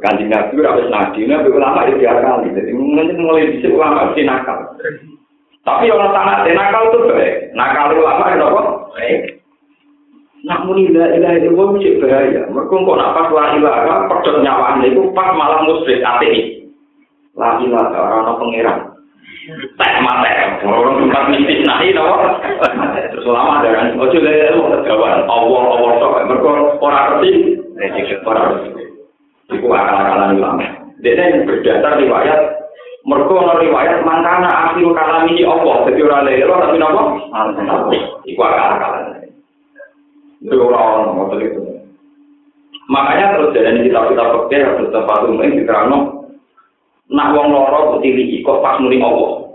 [0.00, 2.48] kanjeng Nabi ora wis nadi, nabi ulama ya diakali.
[2.56, 4.76] Dadi mulai dhisik ulama sing nakal.
[5.60, 7.52] Tapi ora tanah nakal tuh bae.
[7.52, 8.66] Nakal ulama ya kok.
[10.40, 12.42] Nak muni la ilaha illallah mesti bahaya.
[12.48, 16.64] Mergo kok nak pas la ilaha pedot nyawane iku pas malam musyrik ate.
[17.36, 18.78] La ilaha ora ana pangeran.
[19.76, 20.32] Tak mate.
[20.64, 22.04] Ora sempat mesti nahi to.
[23.12, 25.28] Terus ulama darani ojo lek ora gawan.
[25.28, 27.32] Allah Allah tok mergo ora ngerti.
[28.24, 28.79] Ora ngerti.
[29.50, 30.66] Itu akal-akalan ulama
[31.00, 32.40] dia berdasar riwayat
[33.06, 37.02] mereka ono riwayat mangkana akhir kalam ini Allah jadi orang lele tapi nopo
[38.26, 39.04] itu akal-akalan
[40.40, 41.62] itu orang orang itu
[42.90, 46.20] makanya terus jadi kita kita pakai harus tempat umum diterangno
[47.10, 48.06] nak wong loro kok
[48.46, 49.50] kok pas muni Allah.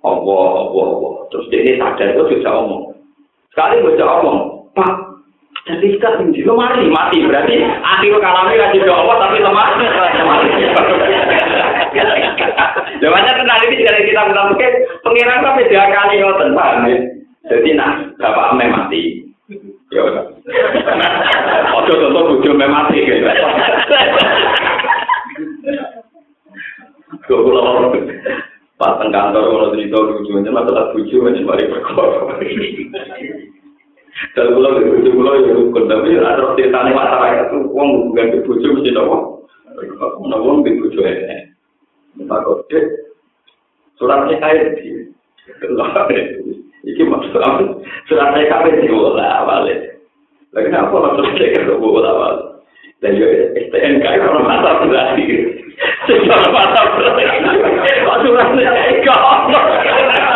[0.00, 1.14] Allah, Allah, Allah.
[1.30, 2.98] Terus dia sadar itu bisa omong.
[3.54, 4.38] Sekali baca omong,
[4.74, 4.92] Pak,
[5.70, 9.66] jadi kita tinggi lemari mati berarti akhir kalamnya kasih ke Allah tapi lemah
[10.26, 10.50] mati.
[13.00, 14.68] Kenal ini jika kita bilang oke
[15.06, 16.98] pengiran sampai tiga kali ngoten paham ya.
[17.46, 19.02] Jadi nah bapak ame mati.
[19.94, 20.24] Ya udah.
[21.82, 23.26] Ojo contoh bujo mati gitu.
[27.30, 27.94] Kula
[28.80, 32.32] pas teng kantor kalau cerita lucu aja masalah buju aja mari perkara.
[34.34, 38.26] Dalam pulau di bujuk pulau ya bukan tapi ada cerita nih masyarakat itu uang bukan
[38.34, 39.46] di bujuk sih dong.
[39.70, 41.46] Kalau mau uang di bujuk ya.
[42.18, 42.80] Minta kode
[43.96, 45.08] suratnya kaya di.
[46.80, 47.62] Iki maksud apa?
[48.10, 49.78] Suratnya kaya di bola balik.
[50.52, 52.46] Lagi apa maksudnya kalau bola balik?
[53.00, 55.24] Dan juga STNK itu mata berarti.
[56.10, 57.22] Sejauh mata berarti.
[58.26, 60.29] Suratnya kaya di bola.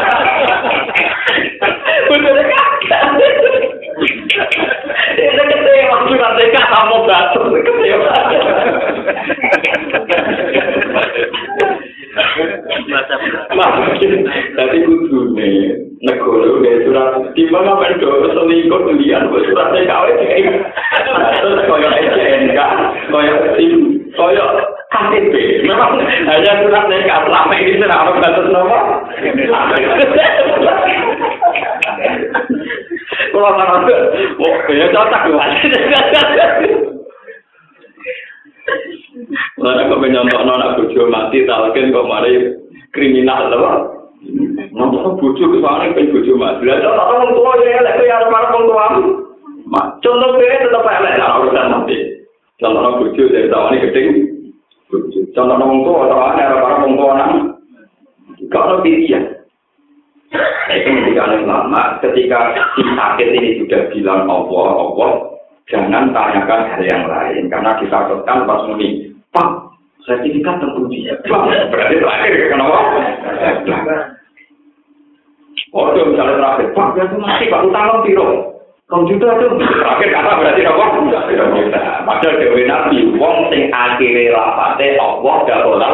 [2.09, 3.03] Bener kakak.
[5.15, 7.41] Ini kecewa suratnya kak kamu batu.
[7.63, 8.15] Kecewa.
[14.55, 20.17] Tapi kudu nih, negara udah surat di mana pendok selingkuh kuliah, suratnya kawin
[21.35, 22.59] Terus koyo SNK,
[23.11, 23.75] koyo tim,
[24.15, 24.47] koyo
[24.95, 25.35] KTP.
[25.67, 28.83] Memang hanya surat nikah selama ini tidak ada batas nomor.
[33.35, 33.83] Kalau orang
[34.39, 35.51] oh ya cocok lah.
[39.59, 42.55] Mana kau menyontok nona bojo mati, talken kau mari
[42.95, 43.75] kriminal loh.
[44.71, 46.63] Nomor bojo kesoalnya pengen bojo mati.
[46.63, 48.87] Lalu orang tua ya, lek ya harus orang tua.
[49.99, 51.97] Contoh dia tetap elek kalau urusan mati.
[52.63, 54.09] Contoh bojo dari tahun ini gedeng.
[55.35, 57.33] Contoh wong tua atau ada para nang.
[58.55, 59.34] Kalau pilihan.
[60.75, 65.11] Itu menjadi lama ketika si sakit ini sudah bilang Allah, Allah,
[65.71, 69.49] jangan tanyakan hal yang lain karena ditakutkan pas muni, Pak,
[70.03, 71.07] sertifikat teruji.
[71.29, 72.79] Berarti terakhir kenapa?
[75.75, 78.55] Oh, misalnya terakhir, Pak, dia tuh mati, Pak, utang piro?
[78.85, 80.85] Kau juta itu terakhir kata berarti apa?
[82.05, 85.93] Padahal dewi nabi, wong sing akhirnya lapate Allah gak boleh.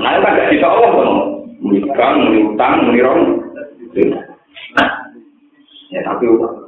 [0.00, 1.10] Nah, kan gak bisa Allah kan?
[1.58, 2.88] Menikah, menutang,
[3.90, 4.26] menirong.
[5.88, 6.24] Ya tapi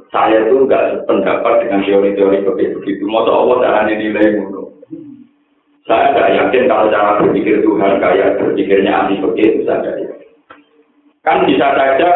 [0.09, 3.03] saya itu gak pendapat dengan teori-teori begitu begitu.
[3.05, 4.73] Masa Allah caranya nilai mulu.
[5.85, 9.93] Saya gak yakin kalau cara berpikir Tuhan kayak berpikirnya anti begitu saja.
[11.21, 12.11] Kan bisa saja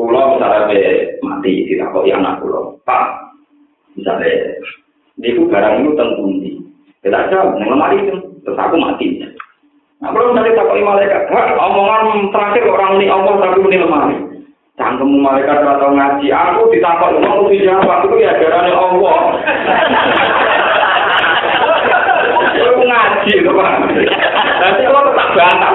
[0.00, 0.72] Kulo misalnya
[1.20, 3.36] mati tidak kok anak kulo, pak
[3.92, 4.56] misalnya
[5.20, 6.24] itu barang itu tentu
[7.04, 9.20] kita aja neng lemari itu terus aku mati.
[10.00, 11.22] Nah kalau misalnya tak kok malaikat,
[11.60, 14.16] omongan terakhir orang ini omong tapi ini lemari.
[14.80, 19.18] Cangkemmu malaikat atau ngaji, aku ditakut ngomong mesti jawab itu ya garane Allah.
[22.64, 23.72] Aku ngaji itu pak.
[24.60, 25.72] Nanti kalau tetap bantah.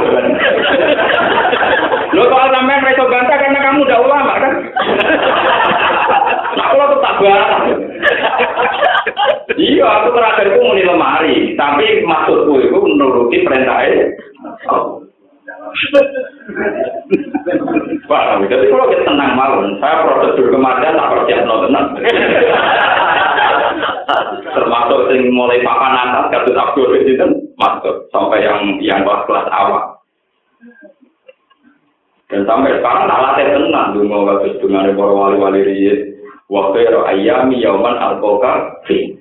[2.18, 4.54] Lo kalau sampai mereka bantah karena kamu udah ulama kan?
[9.56, 14.12] Iya, aku terakhir itu muni lemari, tapi maksudku itu menuruti perintahnya.
[18.06, 21.88] Pak, jadi kalau kita tenang malam, saya prosedur kematian tak persiap no tenang.
[24.46, 27.16] Termasuk yang mulai papan atas, kartu abdur itu
[27.60, 30.00] masuk sampai yang yang kelas awal.
[32.26, 36.15] Dan sampai sekarang alatnya tenang dungo kasus dengan para wali-wali riyid.
[36.52, 39.18] Wa khairu ayami yauman al-qoka fi.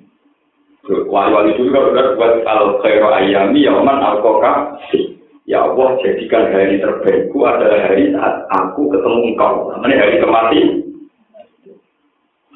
[0.85, 5.17] Wali-wali dulu kan udah buat al khairu ayami yauman al-qoka fi.
[5.45, 9.73] Ya Allah jadikan hari terbaikku adalah hari saat aku ketemu engkau.
[9.77, 10.61] Namanya hari kemati.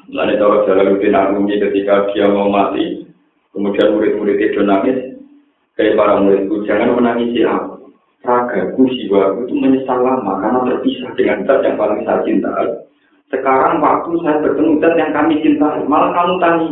[0.09, 3.05] Lalu cara Jalaluddin Arumi ketika dia mau mati,
[3.53, 4.97] kemudian murid-murid itu nangis,
[5.77, 7.79] kayak para muridku jangan menangisi aku
[8.23, 12.67] ragaku jiwaku itu menyesal lama karena terpisah dengan zat yang paling saya cintai.
[13.29, 16.69] Sekarang waktu saya bertemu zat yang kami cintai, malah kamu tanya,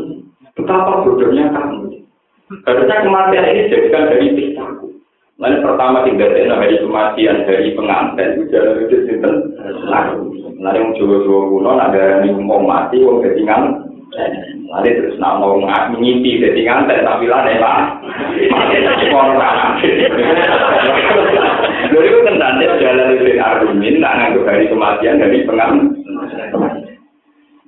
[0.58, 2.02] betapa bodohnya kamu.
[2.66, 4.88] Harusnya kematian ini jadikan dari pisahku.
[5.38, 9.34] Lalu pertama tinggal di hari kematian dari pengantin itu jalan itu sinten.
[9.86, 13.86] Lalu yang jawa-jawa kuno ada yang mau mati, mau ketinggalan.
[14.66, 15.62] Lalu terus nak mau
[15.94, 17.80] ngimpi jadi ngantek tapi lah nih pak.
[19.14, 19.38] Orang
[21.94, 22.36] Lalu itu kan
[22.82, 26.08] jalan itu argumen, nak ngaku hari kematian dari pengantin.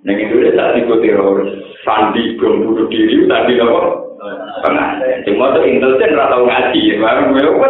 [0.09, 1.53] Yang itu dia saat ikut teroris,
[1.85, 3.81] sandi bom bunuh diri, tadi apa?
[4.65, 5.21] Pengantin.
[5.29, 7.69] Cuma tuh intelijen rata ngaji, baru gue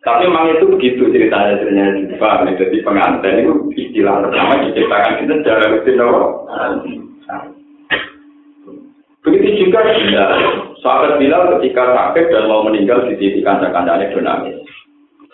[0.00, 2.48] Tapi memang itu begitu ceritanya ceritanya juga.
[2.56, 6.00] Jadi pengantin itu istilah pertama diciptakan itu secara rutin
[9.20, 10.32] Begitu juga Bilal.
[10.80, 14.56] Sahabat Bilal ketika sakit dan mau meninggal di titik kancah-kancahnya donangis.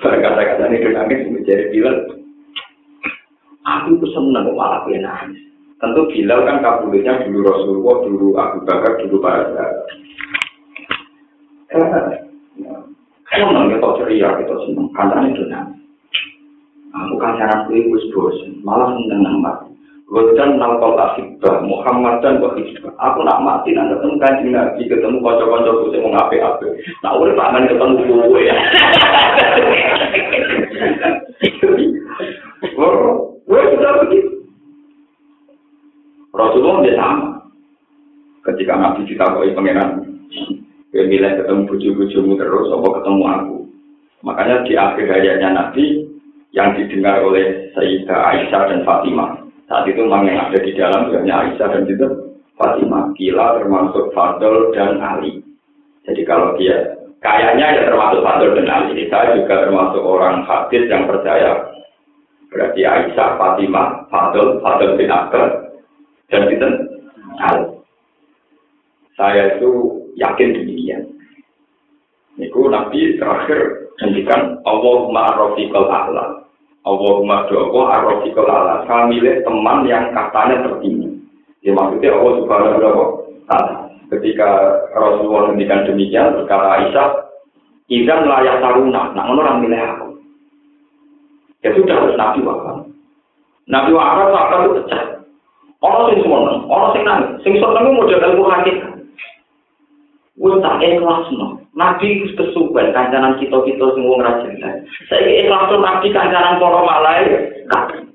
[0.02, 2.15] Kancah-kancahnya donangis menjadi Bilal.
[3.66, 5.42] Aku itu senang malah nangis.
[5.76, 9.90] Tentu Bilal kan kabulnya dulu Rasulullah, dulu Abu Bakar, dulu para sahabat.
[13.26, 14.86] Senang kita ceria, kita senang.
[14.94, 15.82] Kancahnya donangis.
[16.96, 19.68] Aku kancaran gue bos, malah senang nambah.
[20.06, 22.94] Godan nalkol asibah, Muhammad dan Wahidbah.
[22.94, 26.68] Aku nak mati, nak ketemu kancing Nabi, ketemu kocok-kocok, saya mau ngape-ape.
[27.02, 28.54] Nah, udah paman ketemu gue ya.
[33.46, 34.30] Gue sudah begitu.
[36.34, 37.28] Rasulullah dia sama.
[38.42, 40.02] Ketika Nabi ditakoi pengenan,
[40.90, 43.58] gue milih ketemu buju-bujumu terus, apa ketemu aku.
[44.22, 46.06] Makanya di akhir hayatnya Nabi,
[46.54, 51.34] yang didengar oleh Sayyidah Aisyah dan Fatimah, saat itu memang yang ada di dalam hanya
[51.46, 52.06] Aisyah dan juga
[52.54, 53.12] Fatimah.
[53.18, 55.42] Gila termasuk Fadl dan Ali.
[56.06, 59.10] Jadi kalau dia kayaknya ya termasuk Fadl dan Ali.
[59.10, 61.75] Saya juga termasuk orang hadis yang percaya.
[62.56, 65.76] Berarti Aisyah, Fatimah, Fadl, Fadl bin Abbas,
[66.32, 66.68] dan itu
[67.36, 67.68] Ali.
[69.12, 71.04] Saya itu yakin demikian.
[72.40, 76.48] Niku Nabi terakhir ngendikan Allahumma arrofiqal a'la.
[76.88, 78.88] Allahumma doa arrofiqul ala.
[78.88, 81.12] Kami teman yang katanya tertinggi.
[81.60, 83.06] Ya maksudnya Allah subhanahu wa.
[84.06, 84.48] Ketika
[84.94, 87.08] Rasulullah menghentikan demikian, berkata Aisyah,
[87.86, 90.05] Izan layak taruna, nah orang milih aku.
[91.64, 92.76] Ya sudah Nabi wafat.
[93.70, 95.02] Nabi wafat sahabat itu pecah.
[95.84, 98.96] Orang sing seneng, orang sing nangis, sing seneng mau jaga ilmu hakikat.
[100.36, 101.64] Wes tak ikhlas no.
[101.76, 104.84] Nabi itu kesuwen kancanan kita-kita sing wong ra jelas.
[105.08, 107.24] Saiki ikhlas nabi kancanan para malai.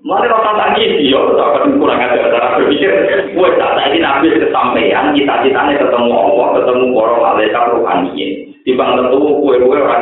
[0.01, 2.93] Mari rasa lagi dia tak kurang ada cara berpikir.
[3.37, 8.65] Wes tak saiki nabi kesampaian cita-citane ketemu Allah, ketemu para malaikat rohani.
[8.65, 9.97] Timbang ketemu kue-kue ora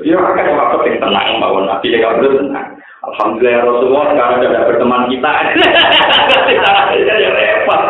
[0.00, 2.68] Dia akan waktu yang tenang mawon nabi dia gak tenang.
[3.00, 5.30] Alhamdulillah Rasulullah sekarang sudah berteman kita.
[6.90, 7.82] Ya repot.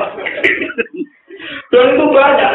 [1.72, 2.54] Dan itu banyak.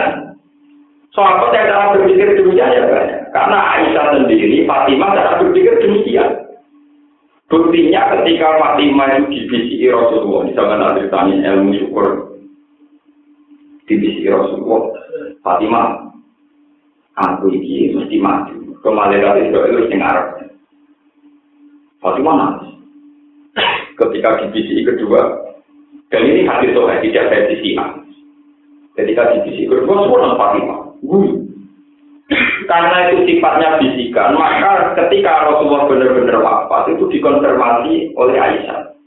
[1.15, 3.19] Sahabat yang cara berpikir demikian ya banyak.
[3.31, 6.29] Karena Aisyah sendiri, Fatimah cara berpikir demikian.
[7.47, 12.07] Buktinya ketika Fatimah itu dibisiki Rasulullah, di zaman ceritanya ilmu syukur
[13.87, 14.81] dibisiki Rasulullah,
[15.39, 16.14] Fatimah,
[17.15, 18.53] aku ini mesti mati.
[18.83, 20.45] Kembali dari itu itu sing Arab.
[22.03, 22.69] Fatimah nangis.
[23.95, 25.41] Ketika dibisiki kedua,
[26.11, 27.73] dan ini hadis soal tidak versi
[28.93, 30.79] Ketika dibisiki kedua, semua Fatimah.
[32.65, 38.97] Karena itu sifatnya bisikan, maka ketika Rasulullah benar-benar wafat itu dikonfirmasi oleh Aisyah.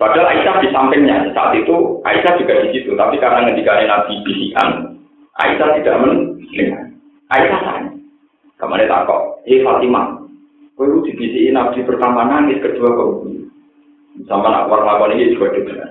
[0.00, 4.96] Padahal Aisyah di sampingnya saat itu Aisyah juga di situ, tapi karena ketika Nabi bisikan,
[5.44, 6.87] Aisyah tidak mendengar.
[7.28, 7.92] Aisyah tanya,
[8.56, 9.44] kemana tak kok?
[9.44, 10.16] Eh Fatimah,
[10.80, 13.28] kau itu dibisikin Nabi pertama nangis, kedua kau
[14.24, 15.84] sama nak keluar lakukan ini juga juga.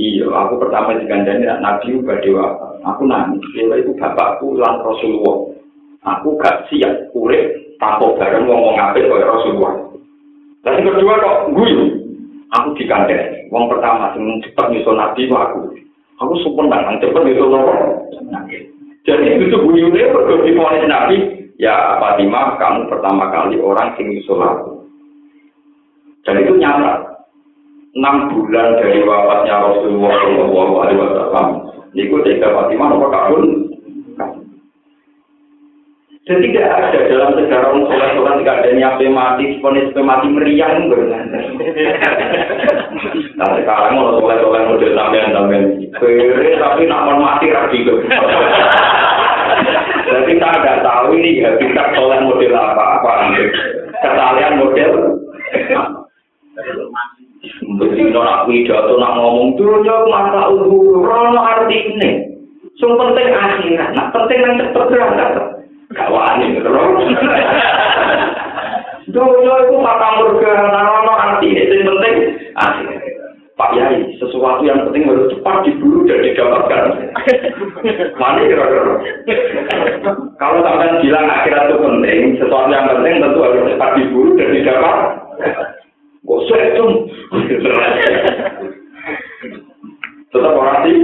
[0.00, 2.56] Iya, aku pertama digandani Nabi juga dewa.
[2.88, 5.52] Aku nangis, dewa itu bapakku lan Rasulullah.
[6.02, 9.92] Aku gak siap kulit tanpa bareng ngomong ngapit oleh Rasulullah.
[10.64, 11.70] Dan kedua kok gue,
[12.48, 13.46] aku digandani.
[13.52, 15.60] Wong pertama yang cepat nyusul Nabi aku.
[16.16, 17.52] Aku sumpah nang cepat nyusul
[18.32, 18.72] Nabi.
[19.02, 20.46] Jadi itu guyune berdoa
[20.78, 21.16] di Nabi,
[21.58, 24.86] ya Fatimah kamu pertama kali orang yang nyusul aku.
[26.22, 27.26] Dan itu nyata
[27.98, 31.46] enam bulan dari wafatnya Rasulullah Shallallahu Alaihi Wasallam.
[31.98, 33.61] Niku Fatimah nomor kabun.
[36.22, 40.86] Dan tidak ada dalam sejarah orang sholat sholat tidak ada nyampe mati, ponis mati meriang
[40.86, 41.34] berlanda.
[43.34, 47.82] Nah sekarang mau sholat sholat model sampean sampean, kere tapi nak mati rapi
[50.06, 53.12] Jadi saya nggak tahu ini ya kita sholat model apa apa.
[53.98, 54.92] Kesalahan model.
[57.82, 62.30] Begitu nak pidato nak ngomong dunia masa uhu rono arti ini.
[62.78, 65.51] Sung penting akhirat, nak penting yang cepet berangkat.
[65.92, 67.00] Kawan ini terus.
[69.12, 72.16] Dojo itu mata murga, narono arti itu yang penting.
[72.56, 72.88] Asik.
[73.52, 76.84] Pak Yai, sesuatu yang penting harus cepat diburu dan didapatkan.
[78.16, 78.96] Mana kira-kira?
[80.40, 84.96] Kalau sampai bilang akhirat itu penting, sesuatu yang penting tentu harus cepat diburu dan didapat.
[86.24, 86.90] Sulit tuh?
[90.32, 90.96] Tetap orang sih.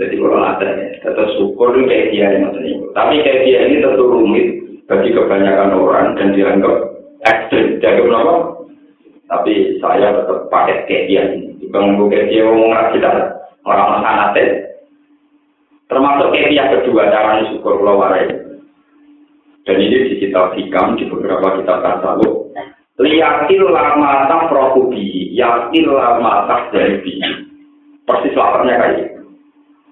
[0.00, 0.68] Jadi kalau ada,
[1.04, 2.72] tetap syukur itu kayak dia ini.
[2.96, 4.48] Tapi kayak dia ini tentu rumit
[4.88, 6.96] bagi kebanyakan orang dan dianggap
[7.28, 7.76] ekstrim.
[7.84, 8.34] Dianggap apa?
[9.28, 11.52] Tapi saya tetap pakai kayak dia ini.
[11.60, 13.10] Dibanding kayak dia ngomong kita
[13.68, 14.40] orang sangat
[15.92, 18.24] Termasuk kayak dia kedua caranya syukur pulau warai.
[19.68, 22.48] Dan ini di kitab hikam di beberapa kitab tasawuf.
[22.96, 27.04] Liyakil lama tak prokubi, yakil lama tak dari
[28.08, 29.09] Persis laparnya kayak gitu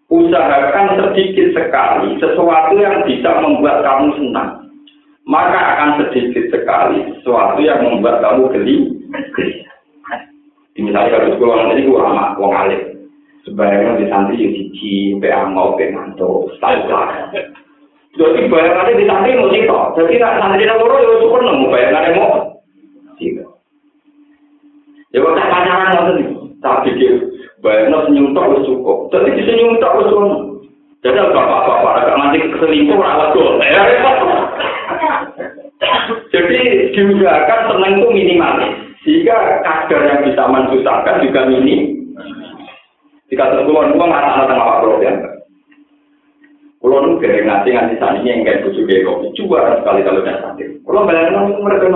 [0.08, 4.50] usahakan sedikit sekali sesuatu yang bisa membuat kamu senang.
[5.28, 8.76] Maka akan sedikit sekali sesuatu yang membuat kamu geli.
[10.78, 12.82] Misalnya kalau sekolah nanti gue lama, gue ngalir.
[13.44, 17.28] Sebaliknya di santri yang siji, sampai mau ngantuk, tahu lah.
[18.14, 22.32] Jadi bayangannya di santri mau sih Jadi santri nak loro ya syukur nemu bayangannya mau.
[23.20, 23.36] Sih.
[25.12, 26.30] Ya tak pacaran nggak
[26.60, 27.28] tak pikir
[27.58, 28.87] Bayangno senyum tak cukup.
[29.08, 30.60] Tapi di senyum tak wis ono.
[30.98, 33.62] Jadi bapak-bapak agak nanti keselingkuh rawat gol.
[36.34, 36.58] Jadi
[36.92, 38.72] diusahakan senang itu minimalis.
[39.06, 42.10] Sehingga kadar yang bisa mensusahkan juga minim.
[43.30, 45.12] Jika terkulon itu nggak ada tengah Bro ya.
[46.78, 49.26] Kulon dari ngasih ngasih saninya yang kayak bujuk kopi.
[49.38, 50.68] Coba sekali kalau udah sakit.
[50.82, 51.86] Kulon bayangin mereka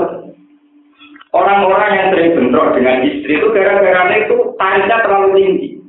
[1.33, 5.82] Orang-orang yang sering bentrok dengan istri itu gara-gara itu tarifnya terlalu tinggi.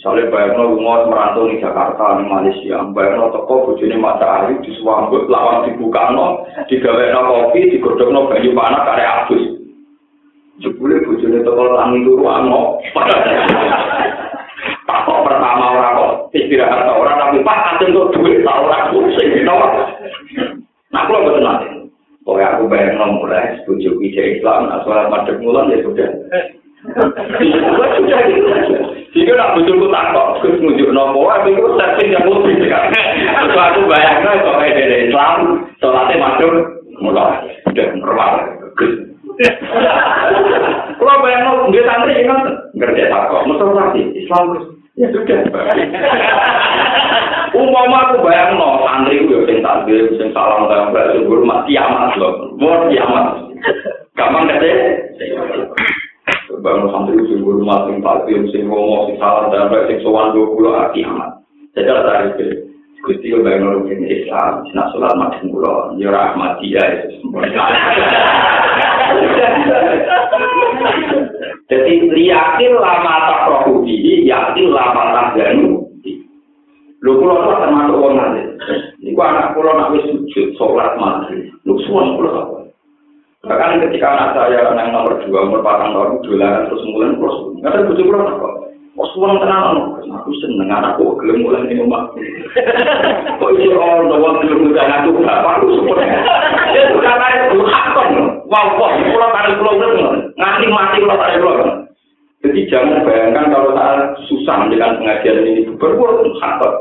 [0.00, 2.80] Misalnya bayangnya rumah merantau di Jakarta, di Malaysia.
[2.88, 6.40] Bayangnya toko bojone mata ayu di Suambut, lawan dibuka no,
[6.72, 9.44] digawe no kopi, digodok no banyu panas, kare abis.
[10.64, 12.80] Jepulnya bojone toko langi turu no.
[14.88, 19.52] Pakok pertama orang kok, istirahat orang, tapi pak asin kok duit, tak orang pusing, gitu.
[20.96, 21.92] Nah, aku lho nanti.
[22.24, 26.08] Pokoknya aku bayangnya mulai, bojoku ide Islam, nah, soalnya mulan ya sudah.
[28.00, 28.99] Sudah, sudah.
[29.10, 32.54] Jika nak muncul tak takut, ku muncul nopo, tapi ku setting yang mutu.
[32.54, 36.52] Terus aku bayangkan, kok kayak dari Islam, sholatnya masuk,
[37.02, 38.34] mulai, udah merwal,
[38.78, 38.86] ku.
[41.00, 42.40] Lo bayang lo, dia santri, ya kan?
[42.78, 44.46] tak kok, muncul lagi, Islam,
[44.94, 45.38] ya sudah.
[47.50, 51.66] Umum aku bayang lo, santri ku ya, yang santri, yang salam, yang berat, yang hormat,
[51.66, 52.54] kiamat lo.
[52.62, 53.42] Mau kiamat.
[54.14, 55.09] Gampang gak deh?
[56.60, 60.76] Bangun santri sing hormat, sing takbir, sing ngomong, sing salam tambah, sing sowan dua puluh
[60.92, 61.40] kiamat.
[61.72, 62.36] Jadi ada tarik
[63.00, 67.48] Gusti yo bayang rukun Islam, sina sholat madem kula, yo rahmat dia itu semua.
[71.72, 75.88] Jadi liyakin lama tak rohubi, yakin lama tak ganu.
[77.00, 78.42] Lu pulau tuh termasuk orang nanti.
[79.00, 81.48] Ini gua anak pulau nak wis sujud sholat maghrib.
[81.64, 82.59] Lu semua pulau?
[83.40, 87.72] Bahkan ketika anak saya yang nomor dua umur patang tahun dolaran terus mulai terus nggak
[87.72, 88.48] ada bujuk pulau apa?
[89.00, 92.12] Oh semua tenang, aku seneng anakku gelem mulai ini rumah.
[93.40, 96.04] Kok ini orang tua gelem udah ngaku bapak lu semua.
[96.76, 98.08] Ya sudah naik lu hakon.
[98.44, 100.36] Wow, wow, pulau tarik pulau bener.
[100.36, 101.68] Nganti mati pulau tarik pulau.
[102.44, 106.74] Jadi jangan bayangkan kalau saat susah dengan pengajian ini berbuat hakon.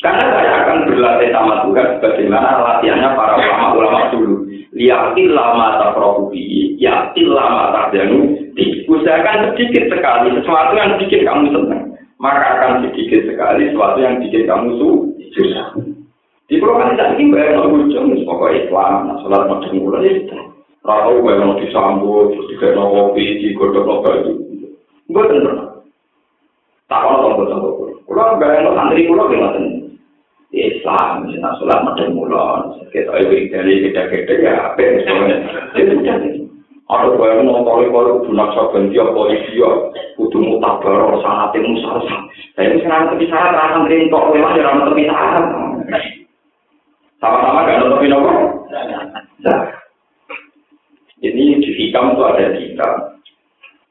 [0.00, 4.47] Karena saya akan berlatih sama Tuhan bagaimana latihannya para ulama-ulama dulu.
[4.68, 8.36] Liatin lama tak prokubi, yakin lama tak janu.
[8.84, 11.82] Usahakan sedikit sekali sesuatu yang bikin kamu senang.
[12.20, 14.68] Maka akan sedikit sekali sesuatu yang bikin kamu
[15.32, 15.72] susah.
[16.48, 19.68] Di kan tidak ingin bayar no ujung, pokoknya Islam, nah sholat macam
[20.00, 20.42] ya sudah.
[20.80, 24.32] Ratau bayar no disambut, terus juga no kopi, digodok no baju.
[25.12, 25.60] Gue tenang.
[26.88, 28.00] Tak kalau tombol-tombol.
[28.08, 29.77] Kalau bayar no santri pulau gimana?
[30.48, 35.36] Islam, misalnya sholat macam mulon, kita ibu dari kita-kita ya, apa yang semuanya,
[35.76, 36.30] itu jadi.
[36.88, 39.68] Ada bayang nonton kalau kudu naksa ganti polisi ya,
[40.16, 42.00] kudu mutabar sangat yang musal
[42.56, 45.44] Saya ini sekarang syarat rasam rintok, memang ya ramah tepi syarat.
[47.20, 48.32] Sama-sama gak nonton apa?
[51.18, 52.88] Ini di hikam itu ada kita.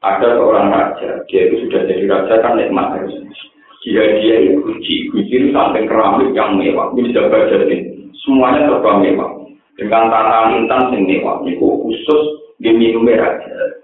[0.01, 3.29] Ada seorang raja, dia itu sudah jadi raja kan nikmat harusnya.
[3.87, 6.91] Dia dia guci guci sampai keramik yang mewah.
[6.91, 7.87] Ini jaga jadi
[8.19, 9.31] semuanya serba mewah.
[9.79, 11.39] Dengan tata intan yang mewah.
[11.47, 12.23] Itu khusus
[12.59, 13.79] di minum raja.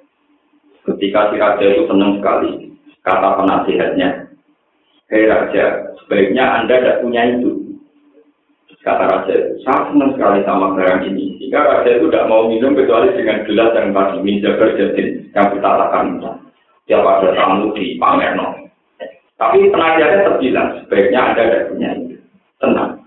[0.84, 2.76] Ketika si raja itu senang sekali.
[3.00, 4.28] Kata penasihatnya
[5.12, 7.64] hei raja sebaiknya anda tidak punya itu.
[8.84, 11.40] Kata raja itu, saya senang sekali sama barang ini.
[11.40, 15.70] Jika raja itu tidak mau minum kecuali dengan gelas yang tadi minja berjadin yang kita
[15.72, 16.20] lakukan.
[16.84, 18.63] Tiap ada tamu di pamerno.
[19.44, 22.16] Tapi penasihatnya terbilang sebaiknya ada dan punya itu.
[22.64, 23.04] Tenang.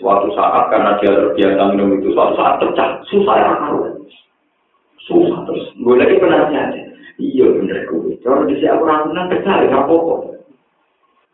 [0.00, 3.52] Suatu saat karena dia terbiasa minum itu, suatu saat pecah, susah ya
[5.04, 5.68] Susah terus.
[5.76, 6.82] Gue lagi penasihatnya.
[7.20, 8.16] Iya bener gue.
[8.24, 10.14] Kalau di sini aku ragunan pecah ya apa-apa.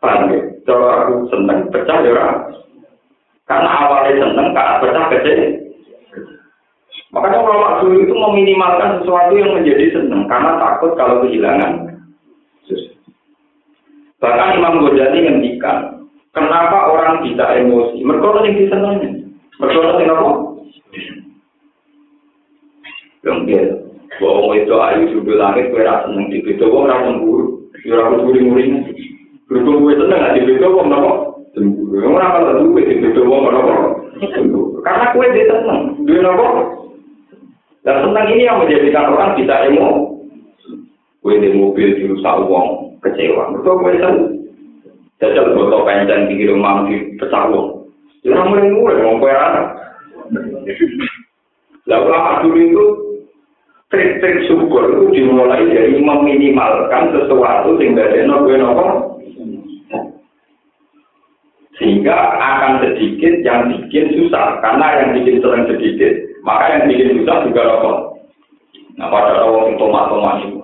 [0.03, 0.39] Paham ya?
[0.67, 2.27] Kalau aku seneng pecah ya
[3.47, 5.39] Karena awalnya seneng, tak pecah kecil.
[7.11, 11.90] Makanya ulama dulu itu meminimalkan sesuatu yang menjadi seneng, karena takut kalau kehilangan.
[14.21, 16.05] Bahkan Imam Ghazali ngendikan,
[16.37, 18.05] kenapa orang bisa emosi?
[18.05, 19.09] Mereka yang disenangi.
[19.57, 20.31] Mereka yang apa?
[23.25, 23.63] Yang dia,
[24.21, 27.65] bahwa itu ayu sudah langit, gue rasa seneng di situ, gue rasa cemburu.
[27.81, 28.93] Gue rasa cemburu-cemburu.
[29.49, 30.85] Berhubung gue seneng, di situ, gue
[31.57, 31.95] cemburu.
[31.97, 33.75] Yang orang kalau duit itu itu wong apa?
[34.81, 36.47] Karena kue dia seneng, dia apa?
[37.81, 39.89] Dan senang ini yang menjadikan orang bisa emo.
[41.21, 43.53] Kue di mobil dirusak uang kecewa.
[43.57, 44.29] Betul kue seneng.
[45.21, 47.85] Jajal botol pencen di rumah di pecah uang.
[48.25, 49.67] Jangan mulai mulai mau kue anak.
[51.89, 52.83] Lalu apa dulu itu
[53.91, 58.85] trik-trik syukur itu dimulai dari meminimalkan sesuatu sehingga dia nopo nopo
[61.75, 66.13] sehingga akan sedikit yang bikin susah karena yang bikin sering sedikit
[66.45, 67.97] maka yang bikin susah juga rokok
[68.95, 70.60] nah pada orang tomat tomat itu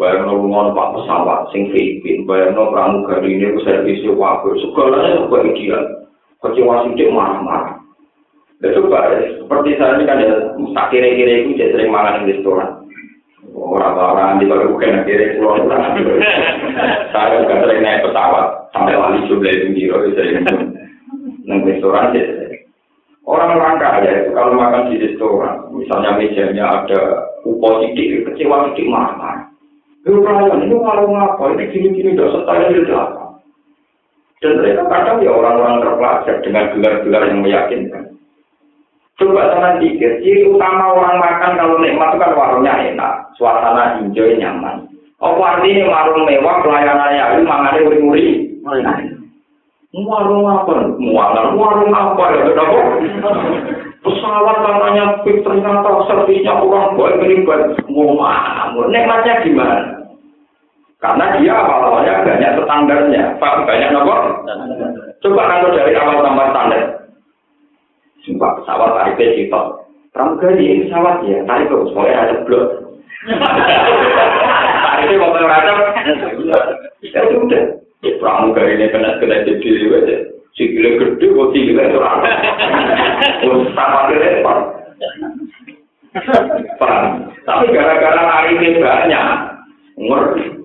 [0.00, 5.82] bayar nol pak pesawat sing Filipin bayar nol pramugari ini servis wakil segalanya juga ideal
[6.42, 7.78] kecewa sedikit marah-marah.
[8.62, 10.34] Itu seperti saya ini kan ya
[10.74, 12.70] tak kira-kira itu jadi sering makan di restoran.
[13.52, 15.58] Orang-orang di bawah bukan akhirnya keluar
[17.10, 19.82] saya juga sering naik pesawat sampai wali jumlah itu di
[20.14, 20.46] sering.
[21.42, 22.14] Neng restoran
[23.26, 27.00] orang-orang kaya itu kalau makan di restoran misalnya mejanya ada
[27.42, 28.90] upo sidik kecewa sidik
[30.02, 33.24] itu perayaan ini warung apa ini gini-gini udah setara itu apa
[34.42, 38.04] dan mereka kadang ya orang-orang terpelajar dengan gelar-gelar yang meyakinkan
[39.20, 44.34] Coba sama pikir, ciri utama orang makan kalau nikmat itu kan warungnya enak, suasana hijau
[44.40, 44.88] nyaman.
[45.22, 48.50] Apa artinya warung mewah, pelayanannya itu mangannya uri-uri?
[49.94, 50.74] Warung apa?
[50.98, 52.40] Mualan, warung apa ya?
[52.50, 52.80] Kenapa?
[54.02, 57.78] Pesawat katanya ternyata servisnya kurang baik, baik.
[57.86, 60.02] Mau nikmatnya gimana?
[60.98, 64.42] Karena dia awal-awalnya banyak standarnya, banyak nopo.
[65.22, 66.82] Coba kalau dari awal tambah standar,
[68.22, 69.66] Sumpah pesawat tarifnya sitok.
[70.14, 72.66] Pramugari ini pesawat ya, tarik terus, pokoknya ada blok.
[74.82, 75.78] Tarifnya mau ngeracap.
[77.02, 77.62] Ya sudah.
[78.22, 80.16] Pramugari ini kena kena jadi aja.
[80.52, 81.98] Gede, kok sikile itu.
[83.74, 84.58] Sama repot.
[87.42, 89.26] Tapi gara-gara tarifnya banyak,
[89.98, 90.61] ngerti.